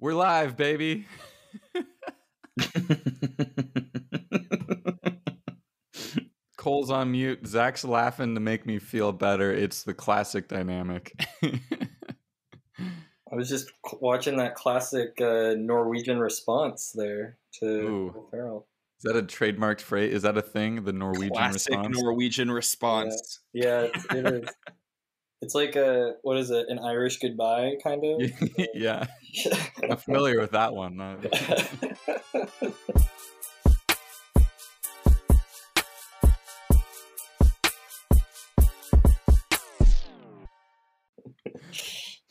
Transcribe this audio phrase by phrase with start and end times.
[0.00, 1.06] We're live, baby.
[6.56, 7.44] Cole's on mute.
[7.44, 9.52] Zach's laughing to make me feel better.
[9.52, 11.12] It's the classic dynamic.
[11.42, 11.58] I
[13.32, 18.28] was just watching that classic uh, Norwegian response there to Ooh.
[18.32, 18.68] Will
[18.98, 20.14] Is that a trademarked phrase?
[20.14, 20.84] Is that a thing?
[20.84, 21.98] The Norwegian Classic response?
[22.00, 23.40] Norwegian response.
[23.52, 24.48] Yeah, it's, it is.
[25.40, 26.66] It's like a what is it?
[26.68, 28.28] An Irish goodbye, kind of.
[28.74, 29.06] yeah,
[29.82, 31.00] I'm familiar with that one.
[31.00, 31.16] Uh,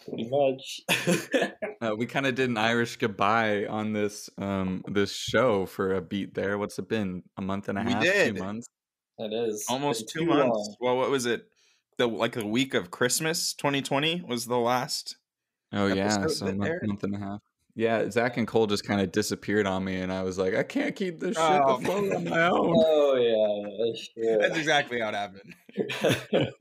[0.06, 0.82] Pretty much.
[1.80, 6.02] Uh, we kind of did an Irish goodbye on this um this show for a
[6.02, 6.58] beat there.
[6.58, 7.22] What's it been?
[7.38, 8.02] A month and a We half?
[8.02, 8.36] did.
[8.36, 8.68] Two months?
[9.20, 10.42] It is Almost two months.
[10.56, 10.76] long.
[10.80, 11.44] Well, what was it?
[12.00, 15.18] The like a week of Christmas 2020 was the last.
[15.74, 16.88] Oh yeah, so month, aired?
[16.88, 17.42] month and a half.
[17.76, 20.64] Yeah, Zach and Cole just kind of disappeared on me, and I was like, I
[20.64, 21.76] can't keep this shit Oh.
[21.76, 22.74] afloat on my own.
[22.76, 24.10] Oh yeah, that's
[24.48, 25.54] That's exactly how it happened.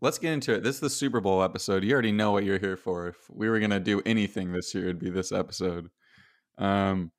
[0.00, 0.64] Let's get into it.
[0.64, 1.84] This is the Super Bowl episode.
[1.84, 3.06] You already know what you're here for.
[3.06, 5.90] If we were gonna do anything this year, it'd be this episode.
[6.58, 7.12] Um,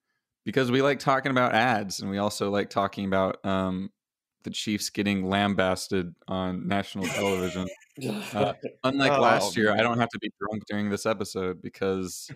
[0.43, 3.89] because we like talking about ads, and we also like talking about um
[4.43, 7.67] the Chiefs getting lambasted on national television.
[8.33, 8.53] Uh,
[8.85, 12.27] Unlike last Oh, year, I don't have to be drunk during this episode because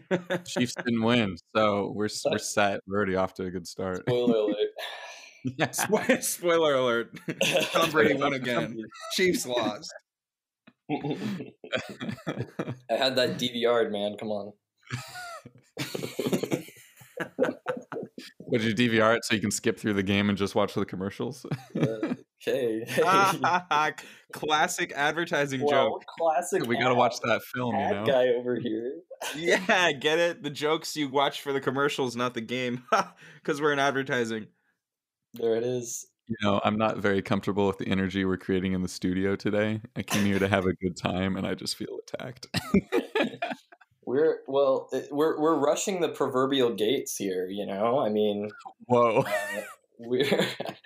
[0.45, 1.35] Chiefs didn't win.
[1.55, 2.81] So we're we're set.
[2.87, 4.01] We're already off to a good start.
[4.07, 4.67] Spoiler alert.
[5.57, 5.71] Yeah.
[5.71, 7.19] Spoiler- Spoiler alert.
[7.71, 8.77] Tom Brady won again.
[9.15, 9.91] Chiefs lost.
[10.91, 10.95] I
[12.91, 14.15] had that DVR'd, man.
[14.19, 14.53] Come on.
[18.49, 20.85] Would you DVR it so you can skip through the game and just watch the
[20.85, 21.45] commercials?
[21.75, 22.15] Uh,
[22.47, 22.85] okay.
[24.33, 26.65] Classic advertising well, classic.
[26.65, 28.05] we gotta watch that film, you know.
[28.05, 29.01] guy over here.
[29.35, 30.43] Yeah, get it?
[30.43, 32.83] The jokes you watch for the commercials, not the game.
[33.35, 34.47] Because we're in advertising.
[35.33, 36.07] There it is.
[36.27, 39.81] You know, I'm not very comfortable with the energy we're creating in the studio today.
[39.95, 42.47] I came here to have a good time, and I just feel attacked.
[44.07, 47.47] We're well, it- we're we're rushing the proverbial gates here.
[47.49, 48.49] You know, I mean,
[48.85, 49.25] Whoa.
[49.27, 49.61] uh,
[49.99, 50.23] we're.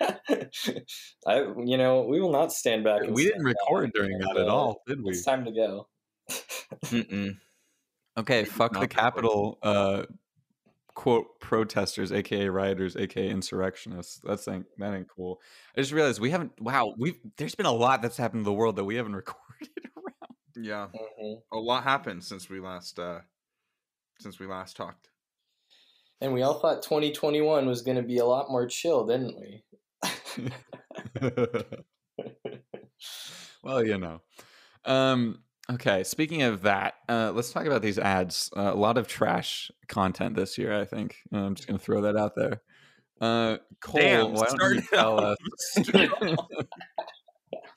[1.26, 3.02] I you know we will not stand back.
[3.02, 5.10] and We didn't record during that at all, did we?
[5.12, 5.86] It's time to go.
[6.86, 7.38] Mm-mm.
[8.18, 9.56] Okay, fuck the capital.
[9.62, 10.02] Uh
[10.94, 14.20] quote protesters, aka rioters, aka insurrectionists.
[14.24, 15.40] That's ain't that ain't cool.
[15.76, 18.52] I just realized we haven't wow, we've there's been a lot that's happened in the
[18.52, 19.91] world that we haven't recorded around.
[20.56, 21.42] Yeah, Mhm.
[21.52, 23.20] a lot happened since we last uh
[24.18, 25.08] since we last talked.
[26.20, 29.64] And we all thought 2021 was going to be a lot more chill, didn't we?
[33.62, 34.20] well, you know.
[34.84, 38.50] Um okay, speaking of that, uh let's talk about these ads.
[38.56, 41.16] Uh, a lot of trash content this year, I think.
[41.32, 42.62] Uh, I'm just going to throw that out there.
[43.20, 45.36] Uh Cole, Damn, why don't start you tell us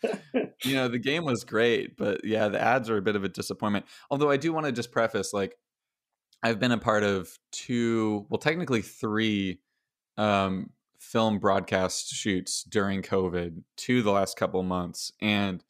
[0.63, 3.29] you know the game was great but yeah the ads are a bit of a
[3.29, 3.85] disappointment.
[4.09, 5.55] Although i do want to just preface like
[6.43, 9.59] i've been a part of two well technically three
[10.17, 15.63] um film broadcast shoots during covid two the last couple months and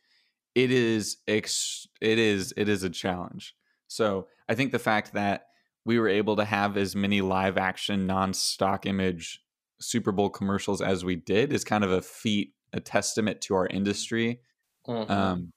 [0.56, 3.56] it is ex- it is it is a challenge.
[3.88, 5.48] So i think the fact that
[5.84, 9.42] we were able to have as many live action non-stock image
[9.80, 13.68] super bowl commercials as we did is kind of a feat a testament to our
[13.68, 14.40] industry
[14.88, 15.10] Mhm.
[15.10, 15.52] um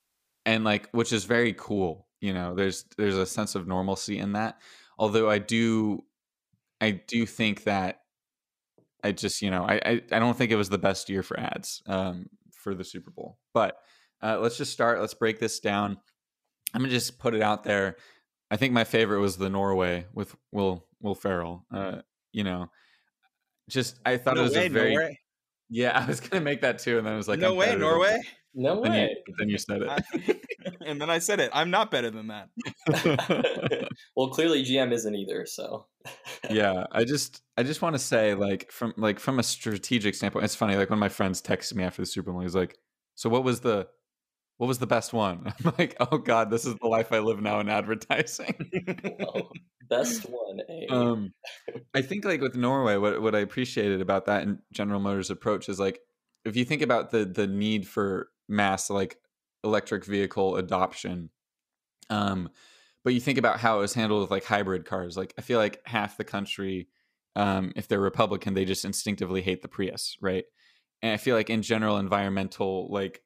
[0.46, 4.32] and like which is very cool you know there's there's a sense of normalcy in
[4.32, 4.60] that
[4.98, 6.04] although i do
[6.80, 8.00] i do think that
[9.04, 11.38] i just you know i i, I don't think it was the best year for
[11.38, 13.76] ads um for the super bowl but
[14.20, 15.96] uh, let's just start let's break this down
[16.74, 17.96] i'm gonna just put it out there
[18.50, 21.98] i think my favorite was the norway with will will ferrell uh
[22.32, 22.68] you know
[23.68, 25.18] just i thought no it was way, a very Norway.
[25.70, 27.76] yeah i was gonna make that too and then i was like no I'm way,
[27.76, 28.20] Norway.
[28.54, 28.60] That.
[28.60, 29.16] no then you, way.
[29.26, 30.40] but then you said it I-
[30.86, 31.50] and then I said it.
[31.52, 32.48] I'm not better than that.
[34.16, 35.44] well, clearly GM isn't either.
[35.46, 35.86] So
[36.50, 40.44] yeah i just i just want to say like from like from a strategic standpoint
[40.44, 42.76] it's funny like when my friends texted me after the super bowl he's like
[43.14, 43.86] so what was the
[44.56, 47.40] what was the best one i'm like oh god this is the life i live
[47.40, 48.54] now in advertising
[49.18, 49.50] well,
[49.88, 50.60] best one.
[50.68, 50.86] Eh?
[50.90, 51.32] um
[51.94, 55.68] i think like with norway what, what i appreciated about that and general motors approach
[55.68, 56.00] is like
[56.44, 59.18] if you think about the the need for mass like
[59.64, 61.30] electric vehicle adoption
[62.10, 62.48] um
[63.04, 65.58] but you think about how it was handled with like hybrid cars like i feel
[65.58, 66.88] like half the country
[67.36, 70.44] um if they're republican they just instinctively hate the prius right
[71.02, 73.22] and i feel like in general environmental like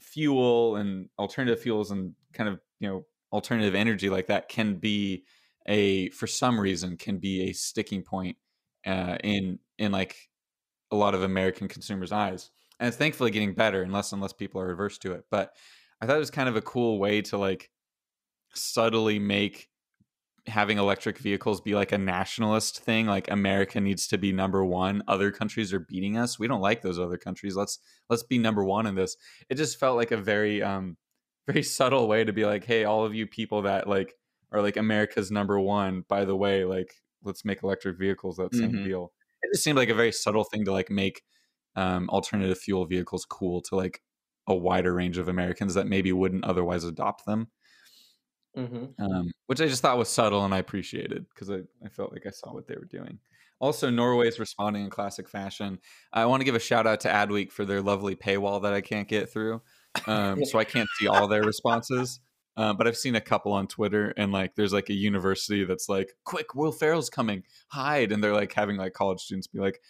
[0.00, 5.24] fuel and alternative fuels and kind of you know alternative energy like that can be
[5.66, 8.36] a for some reason can be a sticking point
[8.86, 10.28] uh, in in like
[10.90, 12.50] a lot of American consumers' eyes.
[12.80, 15.24] And it's thankfully getting better and less and less people are averse to it.
[15.30, 15.54] But
[16.00, 17.70] I thought it was kind of a cool way to like
[18.54, 19.68] subtly make
[20.46, 25.02] having electric vehicles be like a nationalist thing like america needs to be number one
[25.08, 27.78] other countries are beating us we don't like those other countries let's
[28.10, 29.16] let's be number one in this
[29.48, 30.96] it just felt like a very um
[31.46, 34.14] very subtle way to be like hey all of you people that like
[34.52, 38.72] are like america's number one by the way like let's make electric vehicles that same
[38.72, 38.84] Mhm.
[38.84, 39.12] deal
[39.42, 41.22] it just seemed like a very subtle thing to like make
[41.76, 44.00] um alternative fuel vehicles cool to like
[44.46, 47.48] a wider range of americans that maybe wouldn't otherwise adopt them
[48.56, 52.12] hmm um, which I just thought was subtle and I appreciated because I, I felt
[52.12, 53.18] like I saw what they were doing.
[53.60, 55.78] Also, Norway is responding in classic fashion.
[56.12, 58.80] I want to give a shout out to Adweek for their lovely paywall that I
[58.80, 59.62] can't get through,
[60.06, 62.20] um, so I can't see all their responses.
[62.56, 65.88] Uh, but I've seen a couple on Twitter, and like, there's like a university that's
[65.88, 69.80] like, "Quick, Will Ferrell's coming, hide!" And they're like having like college students be like,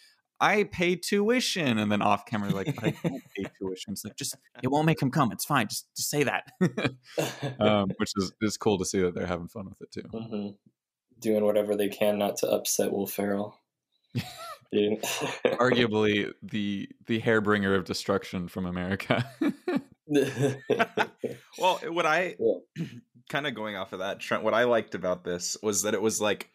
[0.44, 4.36] "I pay tuition," and then off camera like, "I don't pay tuition." It's like, just
[4.62, 5.32] it won't make him come.
[5.32, 5.68] It's fine.
[5.68, 6.44] Just just say that.
[7.60, 10.08] um, which is is cool to see that they're having fun with it too.
[10.12, 10.48] hmm
[11.20, 13.58] Doing whatever they can not to upset Will Ferrell.
[14.74, 19.24] Arguably the the hairbringer of destruction from America.
[21.58, 22.84] Well, what I Yeah.
[23.28, 26.02] kind of going off of that, Trent, what I liked about this was that it
[26.02, 26.50] was like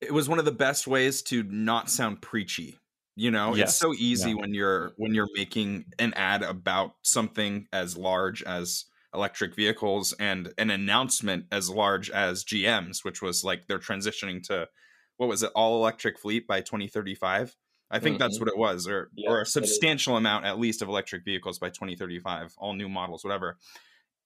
[0.00, 2.78] it was one of the best ways to not sound preachy.
[3.16, 3.70] You know, Yes.
[3.70, 4.36] it's so easy Yeah.
[4.36, 8.84] when you're when you're making an ad about something as large as
[9.14, 14.68] electric vehicles and an announcement as large as GM's, which was like they're transitioning to
[15.16, 17.56] what was it, all electric fleet by 2035.
[17.90, 18.40] I think that's Mhm.
[18.40, 21.70] what it was, or Yeah, or a substantial amount at least of electric vehicles by
[21.70, 23.58] 2035, all new models, whatever.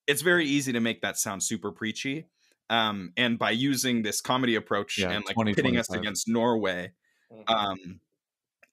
[0.06, 2.26] It's very easy to make that sound super preachy.
[2.72, 6.92] Um, and by using this comedy approach Yeah, and like pitting us against Norway,
[7.30, 7.44] Mhm.
[7.54, 8.00] um,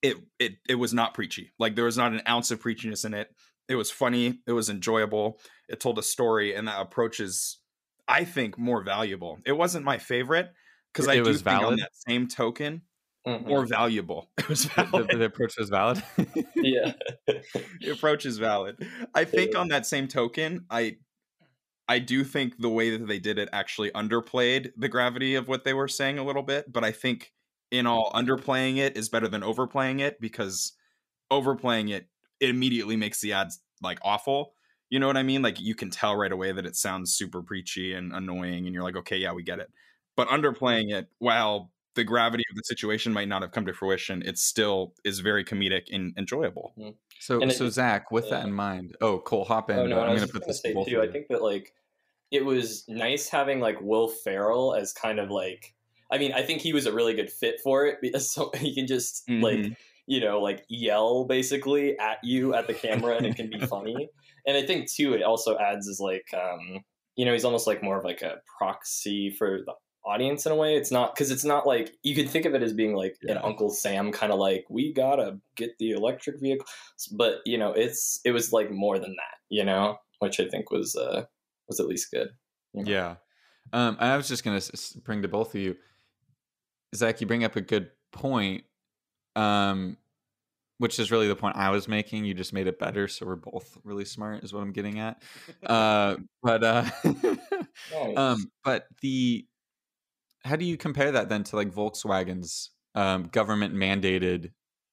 [0.02, 1.52] it it it was not preachy.
[1.60, 3.36] Like there was not an ounce of preachiness in it.
[3.68, 4.40] It was funny.
[4.48, 5.40] It was enjoyable.
[5.68, 7.58] It told a story, and that approach is,
[8.08, 9.40] I think, more valuable.
[9.46, 10.54] It wasn't my favorite
[10.94, 11.80] because I It do was think on valid?
[11.80, 12.82] that same token,
[13.28, 13.46] Mhm.
[13.48, 14.32] more valuable.
[14.40, 15.10] It was the, valid.
[15.10, 16.02] the approach was valid.
[16.56, 16.94] yeah.
[17.28, 18.78] the approach is valid.
[19.14, 19.60] I think Yeah.
[19.60, 20.98] on that same token, I
[21.90, 25.64] I do think the way that they did it actually underplayed the gravity of what
[25.64, 27.34] they were saying a little bit, but I think
[27.72, 30.74] in all underplaying it is better than overplaying it because
[31.32, 32.08] overplaying it
[32.40, 34.54] it immediately makes the ads like awful.
[34.90, 35.42] You know what I mean?
[35.42, 38.84] Like you can tell right away that it sounds super preachy and annoying and you're
[38.84, 39.70] like, "Okay, yeah, we get it."
[40.16, 44.22] But underplaying it while the gravity of the situation might not have come to fruition,
[44.22, 46.74] it still is very comedic and enjoyable.
[47.20, 49.80] so And so just- Zach, with that in mind, oh Cole, hop in.
[49.80, 51.02] Oh, no, uh, I I'm gonna put this say too.
[51.02, 51.74] I think that like
[52.32, 55.74] it was nice having like Will Ferrell as kind of like.
[56.12, 58.74] I mean, I think he was a really good fit for it because so he
[58.74, 59.76] can just like Mhm.
[60.08, 64.10] you know like yell basically at you at the camera and it can be funny.
[64.48, 66.84] And I think too, it also adds is like um
[67.16, 69.74] you know he's almost like more of like a proxy for the
[70.06, 70.76] audience in a way.
[70.78, 73.38] It's not because it's not like you could think of it as being like an
[73.38, 76.66] Uncle Sam kind of like we gotta get the electric vehicle,
[77.12, 80.72] but you know it's it was like more than that, you know, which I think
[80.72, 81.26] was uh
[81.70, 82.30] was at least good.
[82.74, 82.92] you know?
[82.92, 83.16] Yeah.
[83.72, 85.76] Um, and I was just gonna s- s- bring to both of you,
[86.96, 87.22] Zach.
[87.22, 88.64] You bring up a good point,
[89.36, 89.98] um,
[90.80, 92.26] which is really the point I was making.
[92.26, 95.22] You just made it better, so we're both really smart, is what I'm getting at.
[95.66, 98.18] Uh, but uh, Nice.
[98.18, 99.46] um, but the
[100.44, 104.52] how do you compare that then to like Volkswagen's um, government mandated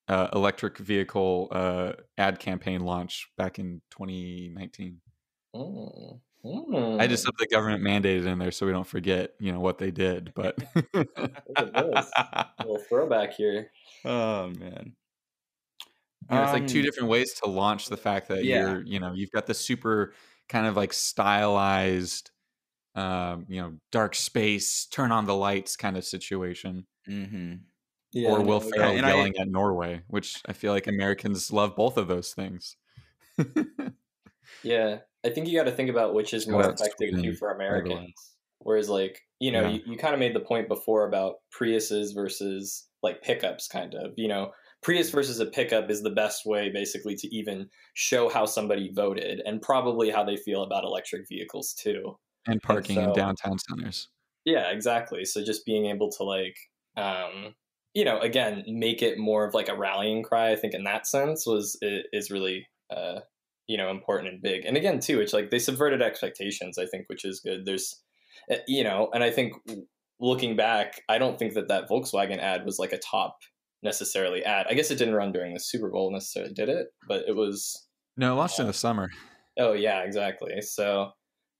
[0.08, 5.00] uh, electric vehicle uh, ad campaign launch back in 2019?
[5.54, 6.20] Mm.
[7.00, 7.26] I just Mm.
[7.28, 10.32] have the government mandated in there so we don't forget, you know, what they did.
[10.34, 10.56] But
[10.94, 11.06] Look
[11.56, 12.10] at this.
[12.16, 13.70] a little throwback here.
[14.04, 14.92] oh man.
[16.30, 18.60] you know, it's like two Um, different ways to launch the fact that yeah.
[18.72, 20.12] you're, you know, you've got the super
[20.48, 22.30] kind of like stylized,
[22.94, 27.60] um, you know, dark space, turn on the lights kind of situation, mhm.
[28.12, 31.96] Yeah, or Will Ferrell I- yelling at Norway, which I feel like Americans love both
[31.96, 32.76] of those things.
[34.62, 37.50] Yeah, I think you got to think about which is more effective too for.
[37.52, 38.12] Americans.
[38.60, 39.68] Whereas, like you know, Yeah.
[39.70, 44.12] you, you kind of made the point before about Priuses versus like pickups, kind of.
[44.16, 44.50] You know,
[44.82, 49.40] Prius versus a pickup is the best way, basically, to even show how somebody voted
[49.44, 52.16] and probably how they feel about electric vehicles too.
[52.48, 54.08] and parking in so- downtown centers.
[54.44, 55.24] Yeah, exactly.
[55.24, 56.56] So just being able to like,
[56.96, 57.54] um,
[57.94, 60.52] you know, again, make it more of like a rallying cry.
[60.52, 63.20] I think in that sense was is really uh,
[63.66, 64.64] you know important and big.
[64.64, 66.78] And again, too, it's like they subverted expectations.
[66.78, 67.66] I think, which is good.
[67.66, 68.02] There's,
[68.50, 69.54] eh, you know, and I think
[70.20, 73.38] looking back, I don't think that that Volkswagen ad was like a top
[73.82, 74.66] necessarily ad.
[74.68, 76.88] I guess it didn't run during the Super Bowl necessarily, did it?
[77.08, 77.86] But it was.
[78.16, 79.08] No, it launched uh, in the summer.
[79.58, 80.60] Oh yeah, exactly.
[80.62, 81.10] So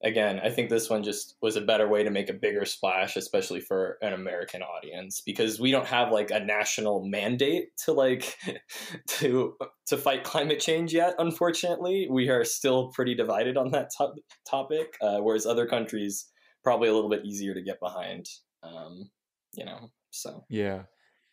[0.03, 3.17] again, I think this one just was a better way to make a bigger splash,
[3.17, 8.37] especially for an American audience, because we don't have like a national mandate to like
[9.09, 9.55] to
[9.87, 11.15] to fight climate change yet.
[11.19, 14.15] Unfortunately, we are still pretty divided on that top,
[14.49, 16.27] topic, uh, whereas other countries
[16.63, 18.27] probably a little bit easier to get behind.
[18.63, 19.11] Um,
[19.55, 20.83] you know, so yeah.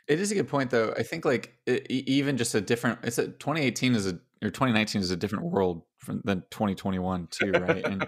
[0.05, 0.93] It is a good point, though.
[0.98, 3.00] I think like it, even just a different.
[3.03, 7.51] It's a 2018 is a or 2019 is a different world from, than 2021 too,
[7.51, 7.86] right?
[7.86, 8.05] And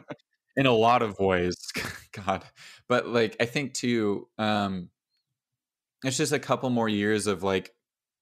[0.58, 1.56] in a lot of ways
[2.14, 2.44] god
[2.88, 4.90] but like i think too um
[6.04, 7.72] it's just a couple more years of like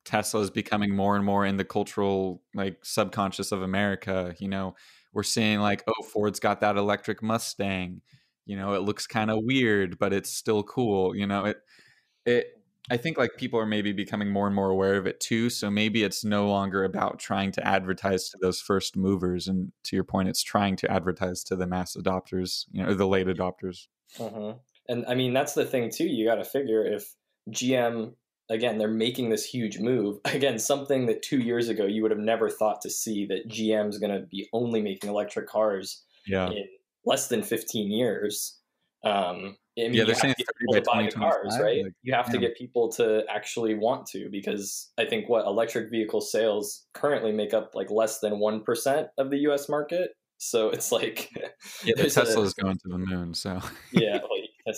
[0.06, 4.76] tesla's becoming more and more in the cultural like subconscious of america you know?
[5.14, 8.02] We're seeing like oh ford's got that electric mustang
[8.46, 8.74] you know?
[8.74, 11.46] It looks kind of weird but it's still cool you know?
[11.46, 11.58] It
[12.26, 12.48] it
[12.92, 15.50] I think like people are maybe becoming more and more aware of it too.
[15.50, 19.96] So maybe it's no longer about trying to advertise to those first movers, and to
[19.96, 23.88] your point, it's trying to advertise to the mass adopters, you know, the late adopters.
[24.20, 24.56] Uh-huh.
[24.90, 26.06] And I mean, that's the thing too.
[26.06, 27.16] You got to figure if
[27.50, 28.14] GM
[28.50, 32.20] again they're making this huge move again, something that two years ago you would have
[32.20, 36.50] never thought to see that GM's going to be only making electric cars yeah.
[36.50, 36.66] in
[37.06, 38.60] less than fifteen years.
[39.06, 40.36] Um, I mean, yeah, they're saying
[40.72, 41.84] by twenty cars, right?
[41.84, 42.34] Like, you have yeah.
[42.34, 47.32] to get people to actually want to because I think what electric vehicle sales currently
[47.32, 49.68] make up like less than one percent of the U.S.
[49.70, 50.12] market.
[50.38, 51.32] So it's like
[51.84, 53.34] yeah, the Tesla is going to the moon.
[53.34, 53.62] So
[53.92, 54.20] yeah,
[54.66, 54.76] well,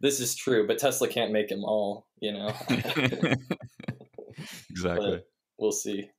[0.00, 2.06] this is true, but Tesla can't make them all.
[2.20, 2.54] You know,
[4.70, 5.10] exactly.
[5.10, 5.26] But
[5.58, 6.10] we'll see.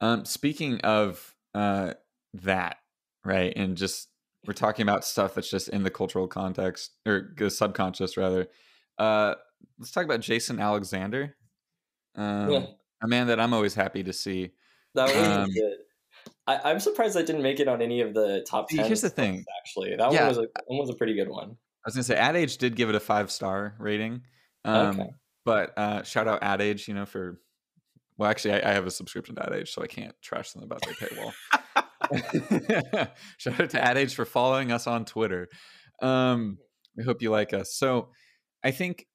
[0.00, 1.94] Um, speaking of uh,
[2.32, 2.78] that,
[3.24, 4.08] right, and just
[4.46, 8.48] we're talking about stuff that's just in the cultural context or the subconscious rather.
[8.98, 9.34] Uh,
[9.78, 11.36] let's talk about Jason Alexander,
[12.16, 12.66] um, yeah.
[13.02, 14.50] a man that I'm always happy to see.
[14.94, 15.76] That was um, good.
[16.46, 18.84] I, am surprised I didn't make it on any of the top ten.
[18.86, 20.20] Here's the thing, actually, that yeah.
[20.20, 21.50] one was a one was a pretty good one.
[21.50, 24.22] I was gonna say, Ad Age did give it a five star rating.
[24.64, 25.10] Um, okay.
[25.44, 27.40] But uh, shout out Ad Age, you know, for
[28.16, 30.62] well, actually, I, I, have a subscription to Ad Age, so I can't trash them
[30.62, 31.32] about their paywall.
[33.38, 35.48] Shout out to Ad Age for following us on Twitter.
[36.02, 36.58] Um,
[36.98, 37.74] I hope you like us.
[37.74, 38.10] So
[38.62, 39.06] I think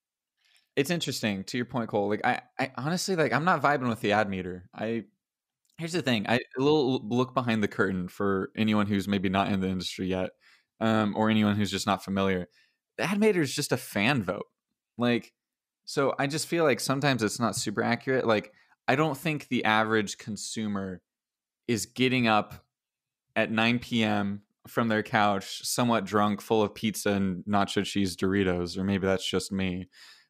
[0.75, 2.10] it's interesting to your point, Cole.
[2.10, 4.69] Like I, I honestly like I'm not vibing with the ad meter.
[4.74, 5.03] I
[5.77, 6.25] here's the thing.
[6.27, 10.08] I a little look behind the curtain for anyone who's maybe not in the industry
[10.08, 10.29] yet,
[10.79, 12.48] um, or anyone who's just not familiar.
[12.98, 14.46] The ad meter is just a fan vote.
[14.98, 15.34] Like,
[15.86, 18.27] so I just feel like sometimes it's not super accurate.
[18.27, 18.51] Like,
[18.88, 21.01] I don't think the average consumer
[21.67, 22.65] is getting up
[23.39, 24.41] at 9 p.m.
[24.67, 29.27] from their couch, somewhat drunk, full of pizza and nacho cheese Doritos, or maybe that's
[29.27, 29.89] just me.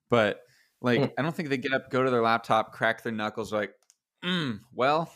[0.10, 0.40] But
[0.82, 1.12] like, mm.
[1.18, 3.74] I don't think they get up, go to their laptop, crack their knuckles, like,
[4.24, 5.12] mm, well,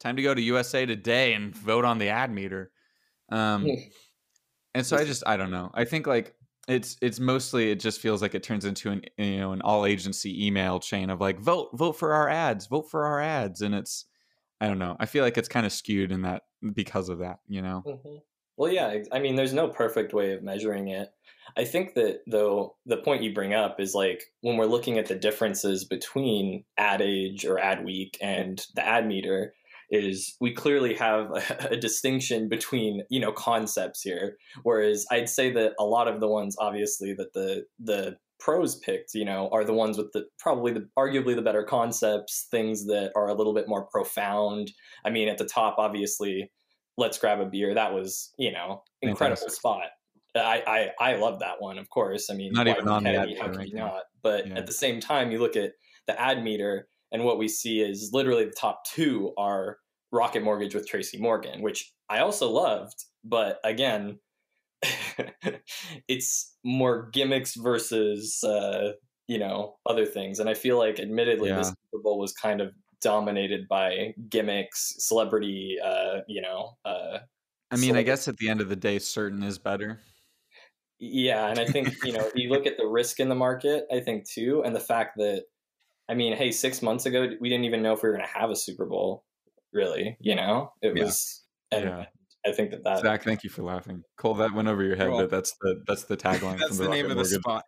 [0.00, 2.70] time to go to USA Today and vote on the ad meter.
[3.30, 3.90] Um, mm.
[4.74, 5.70] and so I just, I don't know.
[5.74, 6.34] I think like
[6.68, 9.84] it's it's mostly it just feels like it turns into an you know an all
[9.84, 13.74] agency email chain of like vote vote for our ads vote for our ads and
[13.74, 14.04] it's
[14.62, 16.42] I don't know I feel like it's kind of skewed in that
[16.74, 17.82] because of that, you know?
[17.86, 18.16] Mm-hmm.
[18.56, 21.08] Well, yeah, I mean, there's no perfect way of measuring it.
[21.56, 25.06] I think that, though, the point you bring up is like when we're looking at
[25.06, 29.54] the differences between ad age or ad week and the ad meter,
[29.90, 35.52] is we clearly have a, a, distinction between you know concepts here whereas i'd say
[35.52, 39.64] that a lot of the ones obviously that the the pros picked, you know, are
[39.64, 43.54] the ones with the probably the arguably the better concepts, things that are a little
[43.54, 44.72] bit more profound.
[45.04, 46.50] I mean, at the top, obviously,
[46.98, 47.74] let's grab a beer.
[47.74, 49.52] That was, you know, incredible Fantastic.
[49.52, 49.84] spot.
[50.34, 52.30] I, I I love that one, of course.
[52.30, 54.02] I mean, not even on Kennedy, the ad you not?
[54.22, 54.56] But yeah.
[54.56, 55.72] at the same time, you look at
[56.06, 59.78] the ad meter, and what we see is literally the top two are
[60.10, 63.04] Rocket Mortgage with Tracy Morgan, which I also loved.
[63.24, 64.18] But again,
[66.08, 68.92] it's more gimmicks versus uh,
[69.28, 71.56] you know other things, and I feel like, admittedly, yeah.
[71.56, 75.78] the Super Bowl was kind of dominated by gimmicks, celebrity.
[75.84, 76.76] Uh, you know.
[76.84, 77.18] Uh,
[77.70, 80.00] I mean, I guess at the end of the day, certain is better.
[80.98, 83.86] Yeah, and I think you know you look at the risk in the market.
[83.92, 85.44] I think too, and the fact that
[86.08, 88.38] I mean, hey, six months ago we didn't even know if we were going to
[88.38, 89.24] have a Super Bowl.
[89.72, 91.04] Really, you know, it yeah.
[91.04, 91.38] was.
[91.70, 92.04] And, yeah
[92.44, 94.02] I think that that Zach, thank you for laughing.
[94.16, 96.58] Cole, that went over your head, but that's the that's the tagline.
[96.58, 97.40] That's from the name of the Mortgage.
[97.40, 97.64] spot.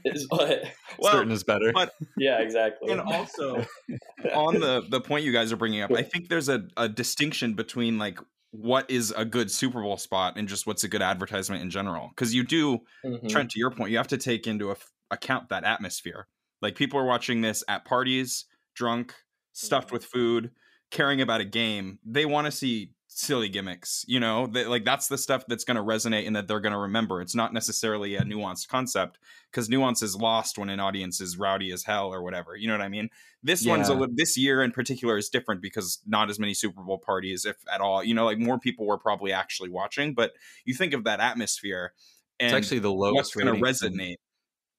[0.04, 0.62] is what.
[0.98, 1.72] well, Certain is better.
[1.72, 2.92] but- Yeah, exactly.
[2.92, 3.64] and also
[4.34, 7.54] on the the point you guys are bringing up, I think there's a, a distinction
[7.54, 8.18] between like
[8.50, 12.10] what is a good Super Bowl spot and just what's a good advertisement in general.
[12.14, 13.28] Because you do, Mhm.
[13.30, 14.76] Trent, to your point, you have to take into a,
[15.10, 16.26] account that atmosphere.
[16.60, 18.44] Like people are watching this at parties,
[18.76, 19.14] drunk,
[19.52, 19.92] stuffed Mhm.
[19.92, 20.50] with food,
[20.90, 21.98] caring about a game.
[22.04, 24.04] They want to see silly gimmicks.
[24.08, 26.72] You know, They- like that's the stuff that's going to resonate and that they're going
[26.72, 27.20] to remember.
[27.20, 29.18] It's not necessarily a nuanced concept
[29.50, 32.56] because nuance is lost when an audience is rowdy as hell or whatever.
[32.56, 33.10] You know what I mean?
[33.42, 33.98] This one's a Yeah.
[33.98, 37.56] little, this year in particular is different because not as many Super Bowl parties, if
[37.72, 38.02] at all.
[38.04, 40.14] You know, like more people were probably actually watching.
[40.14, 40.32] But
[40.64, 41.92] you think of that atmosphere,
[42.40, 44.16] and it's actually the what's lowest going to rating from- resonate.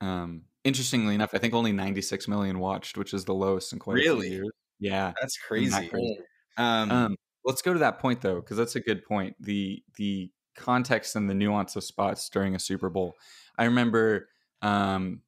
[0.02, 3.94] Um, interestingly enough, I think only 96 million watched, which is the lowest in quite
[3.94, 4.30] a Really?
[4.30, 4.52] few years.
[4.80, 5.14] Yeah.
[5.22, 5.88] That's that crazy.
[5.88, 6.18] crazy?
[6.58, 9.36] Um, Um, let's go to that point though, because that's a good point.
[9.40, 13.16] The the context and the nuance of spots during a Super Bowl.
[13.58, 14.30] I remember,
[14.62, 15.22] um,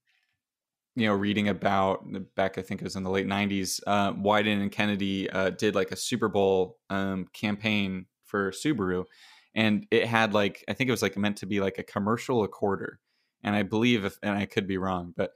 [0.96, 2.06] you know, reading about
[2.36, 2.58] back.
[2.58, 3.82] I think it was in the late '90s.
[3.86, 9.06] Uh, Wieden and Kennedy uh, did like a Super Bowl um, campaign for Subaru,
[9.54, 12.44] and it had like I think it was like meant to be like a commercial
[12.44, 13.00] a quarter.
[13.44, 15.32] And I believe, if and I could be wrong, but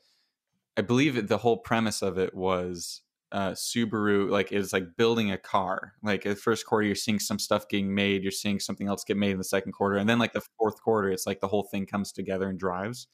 [0.77, 5.37] I believe the whole premise of it was uh, Subaru like is like building a
[5.37, 5.93] car.
[6.03, 9.17] Like the first quarter, you're seeing some stuff getting made, you're seeing something else get
[9.17, 11.63] made in the second quarter, and then like the fourth quarter, it's like the whole
[11.63, 13.07] thing comes together and drives.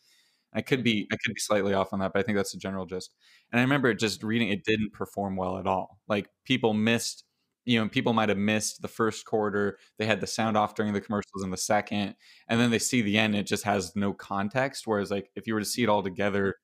[0.53, 2.57] I could be I could be slightly off on that, but I think that's the
[2.59, 3.13] general gist.
[3.51, 5.99] And I remember just reading it didn't perform well at all.
[6.07, 7.25] Like people missed,
[7.65, 9.77] you know, people might have missed the first quarter.
[9.99, 12.15] They had the sound off during the commercials in the second,
[12.47, 13.35] and then they see the end.
[13.35, 14.87] It just has no context.
[14.87, 16.55] Whereas like if you were to see it all together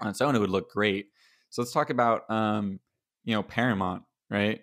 [0.00, 1.06] on its own, it would look great.
[1.50, 2.80] So let's talk about um,
[3.24, 4.60] you know, Paramount, right?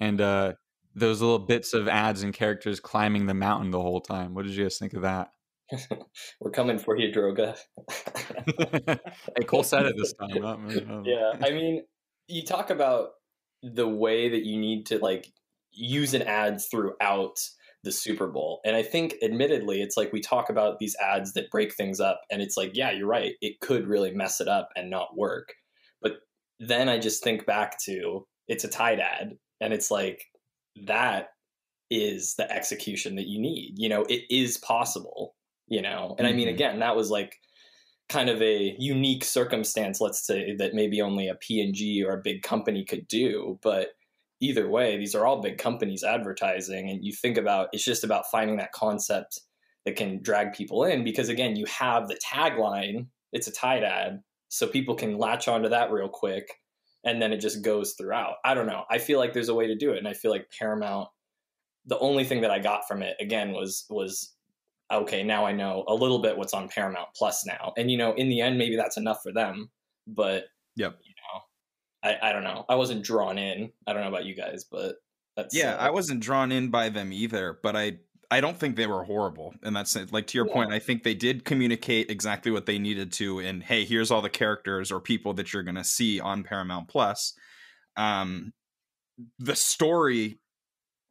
[0.00, 0.54] And uh
[0.94, 4.34] those little bits of ads and characters climbing the mountain the whole time.
[4.34, 5.30] What did you guys think of that?
[6.40, 7.56] We're coming for you, Droga.
[9.36, 10.40] hey, Cole said it this time.
[10.40, 10.82] Not me.
[10.82, 11.84] Um, yeah, I mean,
[12.26, 13.10] you talk about
[13.62, 15.28] the way that you need to like
[15.70, 17.38] use an ad throughout
[17.84, 18.60] the Super Bowl.
[18.64, 22.20] And I think admittedly it's like we talk about these ads that break things up
[22.30, 23.34] and it's like, yeah, you're right.
[23.40, 25.54] It could really mess it up and not work.
[26.02, 26.12] But
[26.60, 30.24] then I just think back to it's a Tide ad and it's like
[30.86, 31.28] that
[31.90, 33.74] is the execution that you need.
[33.76, 35.36] You know, it is possible,
[35.68, 36.14] you know.
[36.18, 36.54] And I mean Mhm.
[36.54, 37.36] again, that was like
[38.08, 42.42] kind of a unique circumstance let's say that maybe only a P&G or a big
[42.42, 43.90] company could do, but
[44.40, 48.30] either way, these are all big companies advertising and you think about it's just about
[48.30, 49.40] finding that concept
[49.84, 54.20] that can drag people in because again, you have the tagline, it's a Tide ad,
[54.48, 56.52] so people can latch onto that real quick
[57.04, 58.34] and then it just goes throughout.
[58.44, 58.84] I don't know.
[58.90, 61.08] I feel like there's a way to do it and I feel like Paramount
[61.86, 64.34] the only thing that I got from it again was was
[64.92, 67.72] okay, now I know a little bit what's on Paramount Plus now.
[67.76, 69.70] And you know, in the end maybe that's enough for them,
[70.06, 70.44] but
[70.76, 70.98] Yep.
[71.02, 71.40] you know,
[72.10, 72.64] I I don't know.
[72.68, 73.72] I wasn't drawn in.
[73.86, 74.96] I don't know about you guys, but
[75.36, 77.98] that's yeah, uh, I wasn't drawn in by them either, but I
[78.30, 79.54] I don't think they were horrible.
[79.62, 80.52] And that's like to your Yeah.
[80.52, 84.20] point, I think they did communicate exactly what they needed to and hey, here's all
[84.20, 87.34] the characters or people that you're going to see on Paramount Plus.
[87.96, 88.52] Um
[89.38, 90.40] the story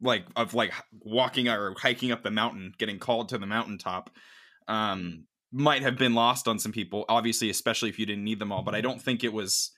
[0.02, 4.12] like of like walking or hiking up the mountain, getting called to the mountaintop
[4.68, 8.52] um might have been lost on some people, obviously especially if you didn't need them
[8.52, 9.72] all, but I don't think it was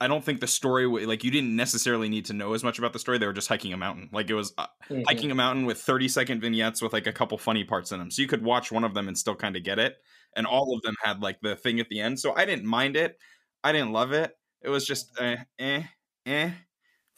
[0.00, 2.92] I don't think the story like you didn't necessarily need to know as much about
[2.92, 3.18] the story.
[3.18, 4.08] They were just hiking a mountain.
[4.12, 5.04] Like it was uh, mhm.
[5.06, 8.10] hiking a mountain with 30 second vignettes with like a couple funny parts in them.
[8.10, 9.96] So you could watch one of them and still kind of get it.
[10.34, 12.18] And all of them had like the thing at the end.
[12.18, 13.18] So I didn't mind it.
[13.62, 14.32] I didn't love it.
[14.62, 15.82] It was just eh eh
[16.24, 16.50] eh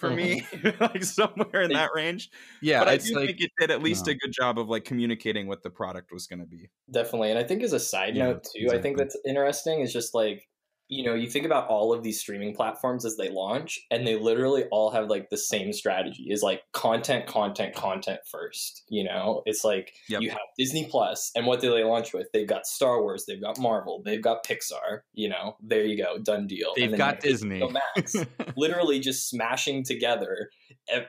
[0.02, 0.44] for me,
[0.80, 2.28] like somewhere in that range.
[2.60, 2.80] yeah.
[2.80, 4.12] but I do like think it did at least no.
[4.12, 6.70] a good job of like communicating what the product was going to be.
[6.90, 7.30] Definitely.
[7.30, 10.12] And I think as a side Yeah, note too, I think that's interesting is just
[10.12, 10.48] like,
[10.92, 14.14] you know, you think about all of these streaming platforms as they launch and they
[14.14, 18.84] literally all have like the same strategy is like content, content, content first.
[18.90, 20.20] You know, it's like Yep.
[20.20, 22.28] you have Disney Plus and what do they launch with?
[22.34, 26.18] They've got Star Wars, they've got Marvel, they've got Pixar, you know, there you go,
[26.18, 26.74] done deal.
[26.76, 27.66] they've got Disney.
[27.72, 28.14] Max
[28.56, 30.50] literally just smashing together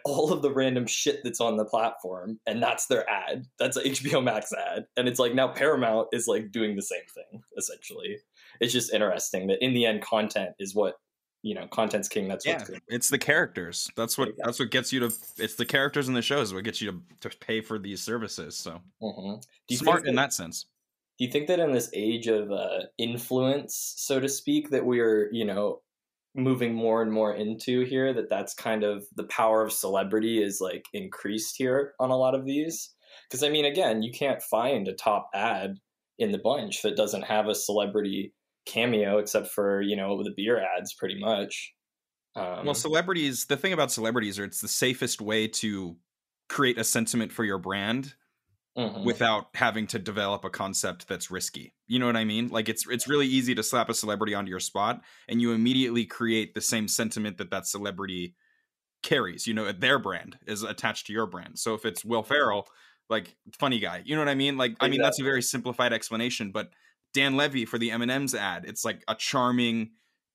[0.05, 3.81] all of the random shit that's on the platform and that's their ad that's a
[3.81, 8.17] hbo max ad and it's like now paramount is like doing the same thing essentially
[8.59, 10.95] it's just interesting that in the end content is what
[11.41, 13.89] you know content's king that's Yeah, what's good it's the characters.
[13.95, 15.05] That's what that's what gets you to.
[15.37, 18.57] It's the characters in the shows what gets you to, to pay for these services.
[18.57, 19.43] So Mhm.
[19.67, 20.67] you smart think in that, that sense.
[21.17, 25.31] do you think that in this age of uh, influence so to speak that we're
[25.33, 25.81] you know
[26.35, 30.59] moving more and more into here that that's kind of the power of celebrity is
[30.61, 32.95] like increased here on a lot of these
[33.29, 35.77] because i mean again you can't find a top ad
[36.19, 38.33] in the bunch that doesn't have a celebrity
[38.65, 41.73] cameo except for you know the beer ads pretty much
[42.35, 45.97] um, well celebrities the thing about celebrities are it's the safest way to
[46.49, 48.13] create a sentiment for your brand
[48.77, 49.03] mm-hmm.
[49.03, 51.73] without having to develop a concept that's risky.
[51.87, 52.49] You know what I mean?
[52.49, 56.05] Like it's it's really easy to slap a celebrity onto your spot and you immediately
[56.05, 58.35] create the same sentiment that that celebrity
[59.01, 59.47] carries.
[59.47, 61.59] You know, their brand is attached to your brand.
[61.59, 62.67] So if it's Will Ferrell,
[63.09, 64.57] like funny guy, you know what I mean?
[64.57, 64.87] Like exactly.
[64.87, 66.69] I mean that's a very simplified explanation, but
[67.13, 69.91] Dan Levy for the M&M's ad, it's like a charming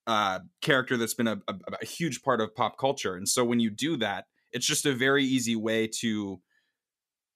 [0.07, 3.15] uh, character that's been a, a, a huge part of pop culture.
[3.15, 6.41] And so when you do that, it's just a very easy way to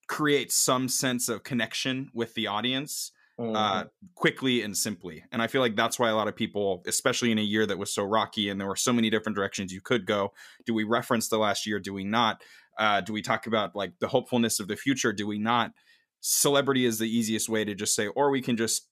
[0.08, 3.56] create some sense of connection with the audience mm-hmm.
[3.56, 3.84] uh,
[4.16, 5.24] quickly and simply.
[5.32, 7.78] And I feel like that's why a lot of people, especially in a year that
[7.78, 10.34] was so rocky and there were so many different directions you could go,
[10.66, 11.80] do we reference the last year?
[11.80, 12.42] Do we not?
[12.78, 15.14] Uh, do we talk about like the hopefulness of the future?
[15.14, 15.72] Do we not?
[16.22, 18.88] Celebrity is the easiest way to just say, or we can just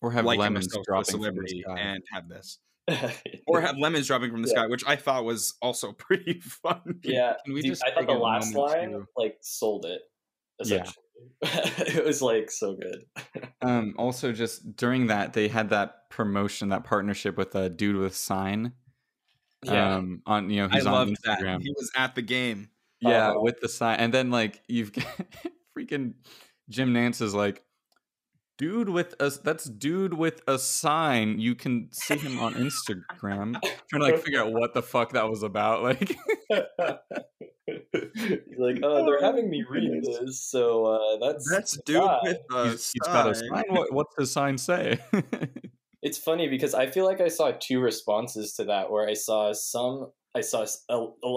[0.00, 2.58] or have like lemons dropping celebrity and have this.
[3.46, 4.62] or have lemons dropping from the yeah.
[4.62, 7.00] sky, which I thought was also pretty fun.
[7.02, 9.06] Yeah, we just—I thought the last line too?
[9.16, 10.00] like sold it
[10.60, 10.94] essentially.
[10.94, 11.02] Yeah.
[11.42, 13.04] it was like so good.
[13.60, 18.14] um, also, just during that, they had that promotion, that partnership with a dude with
[18.14, 18.72] sign.
[19.64, 19.96] Yeah.
[19.96, 21.58] Um, on you know, he's I on Instagram.
[21.58, 21.62] That.
[21.62, 22.70] He was at the game.
[23.00, 25.06] Yeah, uh, with the sign, and then like you've got
[25.76, 26.14] freaking
[26.68, 27.62] Jim Nantz is like,
[28.58, 31.38] dude with a that's dude with a sign.
[31.38, 33.60] You can see him on Instagram.
[33.88, 35.82] trying to like figure out what the fuck that was about.
[35.82, 36.16] Like
[38.14, 42.18] He's like, uh, they're having me read this, so uh, that's that's dude guy.
[42.22, 43.64] with a he's, he's got a sign.
[43.68, 44.98] What, what's the sign say?
[46.02, 49.52] it's funny because I feel like I saw two responses to that, where I saw
[49.52, 50.66] some, I saw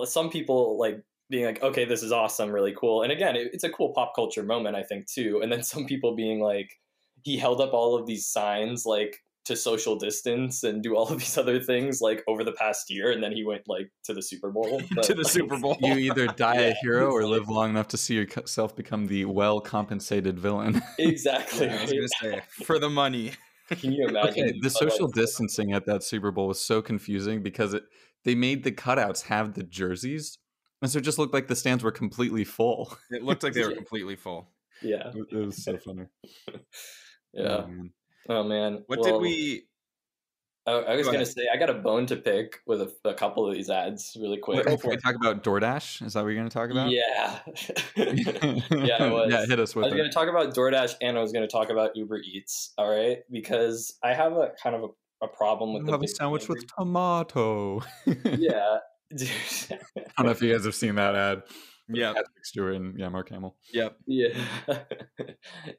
[0.06, 3.64] some people like being like, okay, this is awesome, really cool, and again, it, it's
[3.64, 6.70] a cool pop culture moment, I think too, and then some people being like,
[7.24, 11.20] he held up all of these signs like to social distance and do all of
[11.20, 14.22] these other things like over the past year and then he went like to the
[14.22, 15.78] super bowl but, to the super bowl.
[15.82, 19.26] You either die yeah, a hero or live long enough to see yourself become the
[19.26, 20.82] well compensated villain.
[21.00, 21.66] Exactly.
[21.66, 23.32] Yeah, I was gonna say for the money.
[23.70, 24.50] Can you imagine?
[24.50, 27.84] Okay, the social distancing at that super bowl was so confusing because it
[28.24, 30.38] they made the cutouts have the jerseys
[30.82, 32.96] and so it just looked like the stands were completely full.
[33.10, 34.52] It looked like they were completely full.
[34.82, 35.12] Yeah.
[35.32, 36.06] It was so funny
[37.34, 37.90] yeah oh,
[38.30, 39.64] Oh man, what well, did we?
[40.68, 43.14] I, I was Go gonna say I got a bone to pick with a, a
[43.16, 44.66] couple of these ads really quick.
[44.68, 46.06] Oh, Wait, can we talk about DoorDash?
[46.06, 46.92] Is that what you're gonna talk about?
[46.92, 47.40] Yeah,
[47.96, 49.32] yeah, it was.
[49.32, 49.86] yeah, hit us with.
[49.86, 49.98] I was it.
[49.98, 52.74] gonna talk about DoorDash and I was gonna talk about Uber Eats.
[52.78, 55.88] All right, because I have a kind of a, a problem with.
[55.88, 57.82] You have a sandwich with tomato.
[58.06, 58.78] yeah.
[59.14, 59.28] I
[60.18, 61.44] don't know if you guys have seen that ad.
[61.94, 63.56] Yeah, Patrick Stewart and yeah, Mark Hamill.
[63.74, 63.98] Yep.
[64.08, 64.38] Yeah.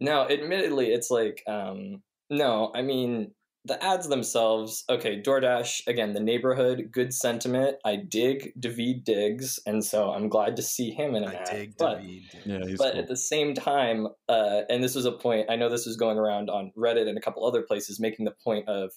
[0.01, 3.33] now, admittedly, it's like um, no, I mean
[3.65, 4.85] the ads themselves.
[4.91, 7.77] Okay, DoorDash again, the neighborhood, good sentiment.
[7.85, 11.51] I dig David Diggs, and so I'm glad to see him in an I ad.
[11.51, 12.25] Dig but, Daveed.
[12.45, 13.01] Yeah, but cool.
[13.01, 15.51] at the same time, uh, and this was a point.
[15.51, 18.35] I know this was going around on Reddit and a couple other places, making the
[18.45, 18.91] point of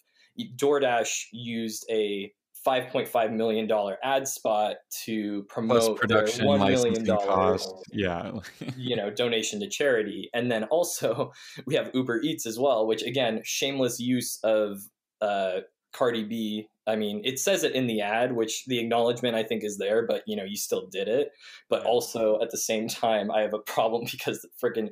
[0.57, 2.31] DoorDash used a
[2.65, 3.69] $5.5 million
[4.03, 7.71] ad spot to promote production $1 million cost.
[7.91, 8.31] yeah.
[8.75, 10.29] you know donation to charity.
[10.33, 11.31] And then also
[11.65, 14.81] we have uber eats as well which again shameless use of
[15.21, 15.61] uh,
[15.93, 16.67] cardi b.
[16.87, 20.05] I mean it says it in the ad which the acknowledgement i think is there
[20.05, 21.29] but you know you still did it.
[21.69, 24.89] But also at the same time i have a problem because freaking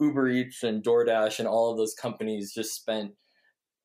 [0.00, 3.12] uber eats and doordash and all of those companies just spent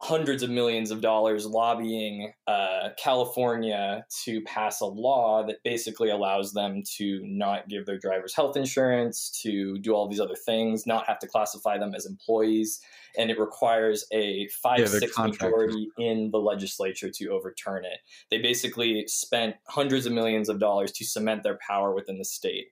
[0.01, 6.53] hundreds of millions of dollars lobbying uh, California to pass a law that basically allows
[6.53, 11.05] them to not give their drivers health insurance, to do all these other things, not
[11.05, 12.79] have to classify them as employees,
[13.17, 17.99] and it requires a five yeah, six majority in the legislature to overturn it.
[18.31, 22.67] They basically spent hundreds of millions of dollars to cement their power within the state.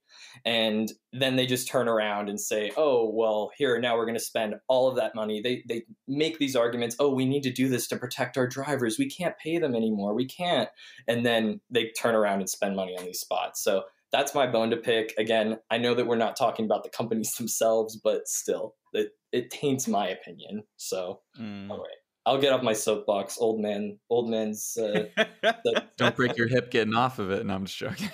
[0.46, 4.24] And then they just turn around and say, oh, well, here, now we're going to
[4.24, 5.42] spend all of that money.
[5.42, 8.98] They, they make these arguments, oh, we need to do this to protect our drivers.
[8.98, 10.14] We can't pay them anymore.
[10.14, 10.70] We can't.
[11.08, 13.64] And then they turn around and spend money on these spots.
[13.64, 15.14] So that's my bone to pick.
[15.18, 19.52] Again, I know that we're not talking about the companies themselves, but still, it, it
[19.52, 20.64] taints my opinion.
[20.78, 21.70] So, mm.
[21.70, 21.88] all right.
[22.28, 24.00] I'll get off my soapbox, old man.
[24.10, 24.78] Old man's.
[24.78, 25.06] Uh,
[25.98, 27.40] Don't break your hip getting off of it.
[27.40, 28.10] And no, I'm just joking.